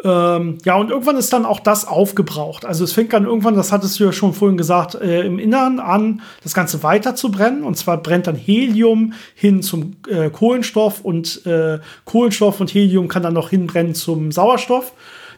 [0.04, 2.66] Ähm, ja, und irgendwann ist dann auch das aufgebraucht.
[2.66, 5.80] Also es fängt dann irgendwann, das hattest du ja schon vorhin gesagt, äh, im Innern
[5.80, 7.64] an, das Ganze weiter zu brennen.
[7.64, 13.24] Und zwar brennt dann Helium hin zum äh, Kohlenstoff und äh, Kohlenstoff und Helium kann
[13.24, 14.92] dann noch hinbrennen zum Sauerstoff.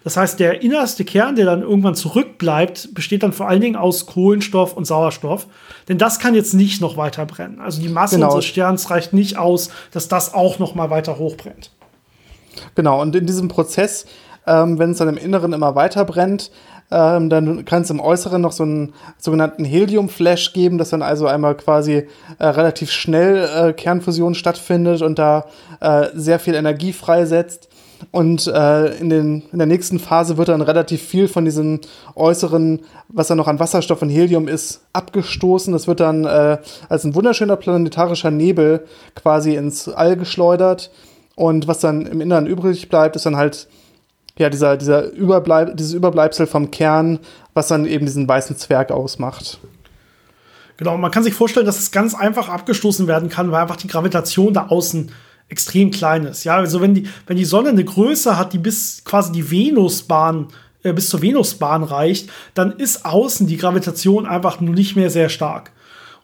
[0.03, 4.05] Das heißt, der innerste Kern, der dann irgendwann zurückbleibt, besteht dann vor allen Dingen aus
[4.05, 5.47] Kohlenstoff und Sauerstoff.
[5.87, 7.59] Denn das kann jetzt nicht noch weiter brennen.
[7.59, 8.27] Also die Masse genau.
[8.27, 11.71] unseres Sterns reicht nicht aus, dass das auch noch mal weiter hochbrennt.
[12.75, 14.05] Genau, und in diesem Prozess
[14.47, 16.51] ähm, wenn es dann im Inneren immer weiter brennt,
[16.89, 21.27] ähm, dann kann es im Äußeren noch so einen sogenannten Helium-Flash geben, dass dann also
[21.27, 22.07] einmal quasi
[22.39, 25.45] äh, relativ schnell äh, Kernfusion stattfindet und da
[25.81, 27.67] äh, sehr viel Energie freisetzt.
[28.11, 31.81] Und äh, in, den, in der nächsten Phase wird dann relativ viel von diesem
[32.15, 35.73] äußeren, was dann noch an Wasserstoff und Helium ist, abgestoßen.
[35.73, 38.85] Das wird dann äh, als ein wunderschöner planetarischer Nebel
[39.15, 40.91] quasi ins All geschleudert.
[41.35, 43.67] Und was dann im Inneren übrig bleibt, ist dann halt
[44.37, 47.19] ja, dieser, dieser Überbleib dieses Überbleibsel vom Kern,
[47.53, 49.59] was dann eben diesen weißen Zwerg ausmacht.
[50.77, 53.87] Genau, man kann sich vorstellen, dass es ganz einfach abgestoßen werden kann, weil einfach die
[53.87, 55.11] Gravitation da außen
[55.49, 56.43] extrem klein ist.
[56.43, 60.47] Ja, also wenn die, wenn die Sonne eine Größe hat, die bis quasi die Venusbahn
[60.83, 65.29] äh, bis zur Venusbahn reicht, dann ist außen die Gravitation einfach nur nicht mehr sehr
[65.29, 65.71] stark.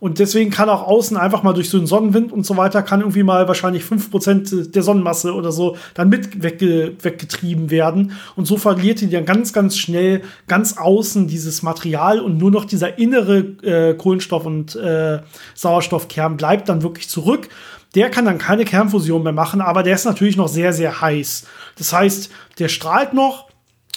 [0.04, 3.00] Und deswegen kann auch außen einfach mal durch so einen Sonnenwind und so weiter, kann
[3.00, 8.12] irgendwie mal wahrscheinlich 5% der Sonnenmasse oder so dann mit wegge weggetrieben werden.
[8.36, 12.66] Und so verliert die dann ganz, ganz schnell ganz außen dieses Material und nur noch
[12.66, 15.22] dieser innere äh, Kohlenstoff- und äh,
[15.56, 17.48] Sauerstoffkern bleibt dann wirklich zurück.
[17.96, 21.46] Der kann dann keine Kernfusion mehr machen, aber der ist natürlich noch sehr, sehr heiß.
[21.78, 22.30] Das heißt,
[22.60, 23.48] der strahlt noch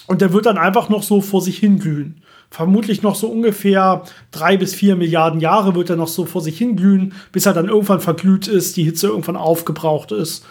[0.06, 4.02] und der wird dann einfach noch so vor sich hin glühen vermutlich noch so ungefähr
[4.30, 7.52] drei bis vier Milliarden Jahre wird er noch so vor sich hin glühen, bis er
[7.52, 10.44] dann irgendwann verglüht ist, die Hitze irgendwann aufgebraucht ist.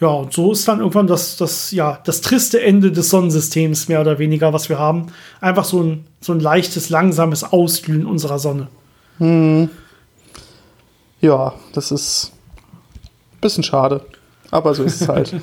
[0.00, 4.00] Ja, und so ist dann irgendwann das, das, ja, das triste Ende des Sonnensystems, mehr
[4.00, 5.08] oder weniger, was wir haben.
[5.42, 8.68] Einfach so ein, so ein leichtes, langsames Ausglühen unserer Sonne.
[9.18, 9.68] Hm.
[11.20, 12.32] Ja, das ist
[13.34, 14.06] ein bisschen schade.
[14.50, 15.34] Aber so ist es halt.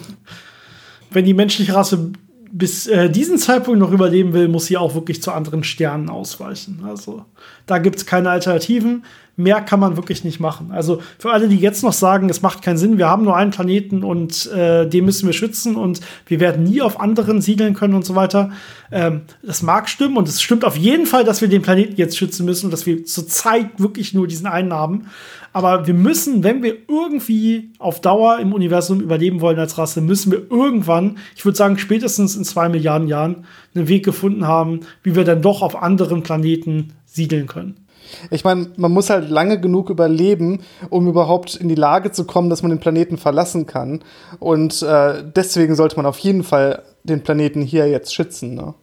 [1.12, 2.12] Wenn die menschliche Rasse
[2.52, 6.84] bis äh, diesen Zeitpunkt noch überleben will, muss sie auch wirklich zu anderen Sternen ausweichen.
[6.88, 7.26] Also
[7.66, 9.04] da gibt es keine Alternativen.
[9.40, 10.72] Mehr kann man wirklich nicht machen.
[10.72, 13.52] Also für alle, die jetzt noch sagen, es macht keinen Sinn, wir haben nur einen
[13.52, 17.94] Planeten und äh, den müssen wir schützen und wir werden nie auf anderen siedeln können
[17.94, 18.50] und so weiter.
[18.92, 22.18] Ähm, das mag stimmen und es stimmt auf jeden Fall, dass wir den Planeten jetzt
[22.18, 25.06] schützen müssen und dass wir zurzeit wirklich nur diesen einen haben.
[25.54, 30.32] Aber wir müssen, wenn wir irgendwie auf Dauer im Universum überleben wollen als Rasse, müssen
[30.32, 35.16] wir irgendwann, ich würde sagen spätestens in zwei Milliarden Jahren, einen Weg gefunden haben, wie
[35.16, 37.87] wir dann doch auf anderen Planeten siedeln können.
[38.32, 42.50] Ich meine, man muss halt lange genug überleben, um überhaupt in die Lage zu kommen,
[42.50, 44.04] dass man den Planeten verlassen kann.
[44.40, 48.56] Und äh, deswegen sollte man auf jeden Fall den Planeten hier jetzt schützen.
[48.56, 48.74] Ne?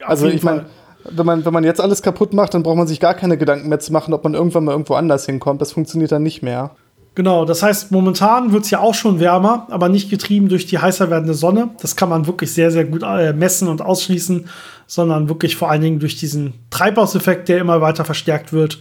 [0.00, 0.66] Ja, also ich meine,
[1.10, 3.68] wenn man, wenn man jetzt alles kaputt macht, dann braucht man sich gar keine Gedanken
[3.68, 5.60] mehr zu machen, ob man irgendwann mal irgendwo anders hinkommt.
[5.60, 6.72] Das funktioniert dann nicht mehr.
[7.14, 10.78] Genau, das heißt, momentan wird es ja auch schon wärmer, aber nicht getrieben durch die
[10.78, 11.70] heißer werdende Sonne.
[11.80, 14.48] Das kann man wirklich sehr, sehr gut äh, messen und ausschließen,
[14.86, 18.80] sondern wirklich vor allen Dingen durch diesen Treibhauseffekt, der immer weiter verstärkt wird.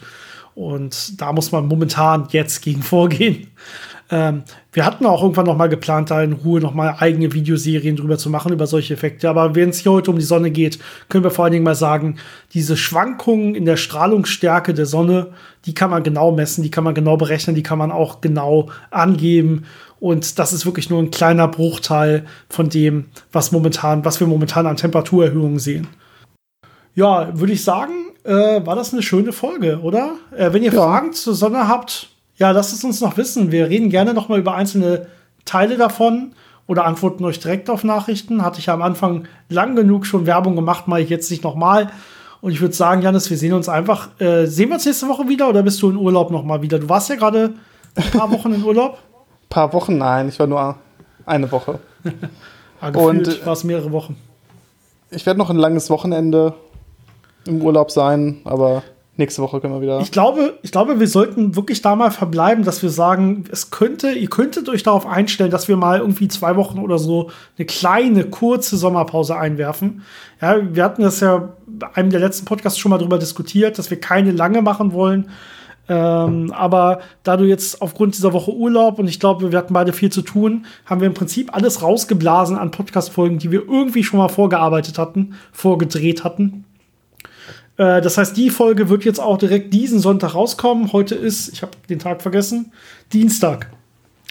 [0.55, 3.47] Und da muss man momentan jetzt gegen vorgehen.
[4.11, 4.43] Ähm,
[4.73, 8.17] wir hatten auch irgendwann noch mal geplant, da in Ruhe noch mal eigene Videoserien drüber
[8.17, 9.29] zu machen, über solche Effekte.
[9.29, 10.77] Aber wenn es hier heute um die Sonne geht,
[11.09, 12.17] können wir vor allen Dingen mal sagen,
[12.53, 15.29] diese Schwankungen in der Strahlungsstärke der Sonne,
[15.65, 18.69] die kann man genau messen, die kann man genau berechnen, die kann man auch genau
[18.91, 19.63] angeben.
[20.03, 24.67] Und das ist wirklich nur ein kleiner Bruchteil von dem, was momentan, was wir momentan
[24.67, 25.87] an Temperaturerhöhungen sehen.
[26.93, 27.93] Ja, würde ich sagen,
[28.25, 30.15] äh, war das eine schöne Folge, oder?
[30.35, 30.81] Äh, wenn ihr ja.
[30.81, 33.53] Fragen zur Sonne habt, ja, lasst es uns noch wissen.
[33.53, 35.07] Wir reden gerne noch mal über einzelne
[35.45, 36.33] Teile davon
[36.67, 38.43] oder antworten euch direkt auf Nachrichten.
[38.43, 41.89] Hatte ich ja am Anfang lang genug schon Werbung gemacht, mache ich jetzt nicht nochmal.
[42.41, 44.09] Und ich würde sagen, Janis, wir sehen uns einfach.
[44.19, 46.77] Äh, sehen wir uns nächste Woche wieder oder bist du in Urlaub noch mal wieder?
[46.77, 47.53] Du warst ja gerade
[47.95, 48.99] ein paar Wochen in Urlaub.
[49.53, 50.77] Paar Wochen, nein, ich war nur
[51.27, 51.77] eine Woche.
[52.81, 54.17] ja, Und war es mehrere Wochen.
[55.11, 56.55] Ich werde noch ein langes Wochenende
[57.45, 58.81] im Urlaub sein, aber
[59.15, 59.99] nächste Woche können wir wieder.
[59.99, 64.13] Ich glaube, ich glaube, wir sollten wirklich da mal verbleiben, dass wir sagen, es könnte,
[64.13, 68.23] ihr könntet euch darauf einstellen, dass wir mal irgendwie zwei Wochen oder so eine kleine,
[68.23, 70.01] kurze Sommerpause einwerfen.
[70.41, 73.91] Ja, wir hatten das ja bei einem der letzten Podcasts schon mal drüber diskutiert, dass
[73.91, 75.29] wir keine lange machen wollen.
[75.89, 79.91] Ähm, aber da du jetzt aufgrund dieser Woche Urlaub und ich glaube, wir hatten beide
[79.91, 84.19] viel zu tun, haben wir im Prinzip alles rausgeblasen an Podcast-Folgen, die wir irgendwie schon
[84.19, 86.63] mal vorgearbeitet hatten, vorgedreht hatten.
[87.77, 90.93] Äh, das heißt, die Folge wird jetzt auch direkt diesen Sonntag rauskommen.
[90.93, 92.71] Heute ist, ich habe den Tag vergessen,
[93.11, 93.69] Dienstag.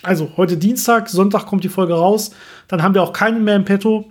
[0.03, 2.33] Also heute Dienstag, Sonntag kommt die Folge raus.
[2.67, 4.07] Dann haben wir auch keinen mehr im Petto.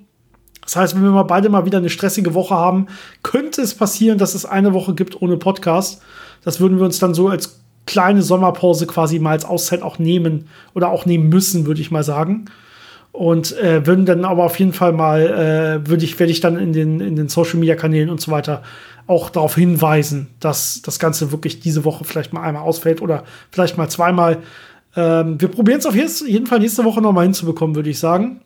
[0.61, 2.87] Das heißt, wenn wir mal beide mal wieder eine stressige Woche haben,
[3.23, 6.01] könnte es passieren, dass es eine Woche gibt ohne Podcast.
[6.43, 10.47] Das würden wir uns dann so als kleine Sommerpause quasi mal als Auszeit auch nehmen
[10.73, 12.45] oder auch nehmen müssen, würde ich mal sagen.
[13.11, 15.21] Und äh, würden dann aber auf jeden Fall mal,
[15.83, 18.31] äh, würde ich, werde ich dann in den, in den Social Media Kanälen und so
[18.31, 18.63] weiter
[19.07, 23.77] auch darauf hinweisen, dass das Ganze wirklich diese Woche vielleicht mal einmal ausfällt oder vielleicht
[23.77, 24.37] mal zweimal.
[24.95, 28.41] Ähm, wir probieren es auf jeden Fall nächste Woche noch mal hinzubekommen, würde ich sagen.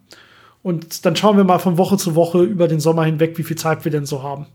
[0.63, 3.57] Und dann schauen wir mal von Woche zu Woche über den Sommer hinweg, wie viel
[3.57, 4.47] Zeit wir denn so haben.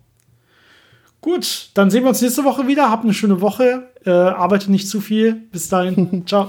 [1.21, 2.91] Gut, dann sehen wir uns nächste Woche wieder.
[2.91, 3.91] Habt eine schöne Woche.
[4.07, 5.35] Äh, arbeite nicht zu viel.
[5.53, 6.23] Bis dahin.
[6.27, 6.49] Ciao.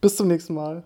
[0.00, 0.84] Bis zum nächsten Mal.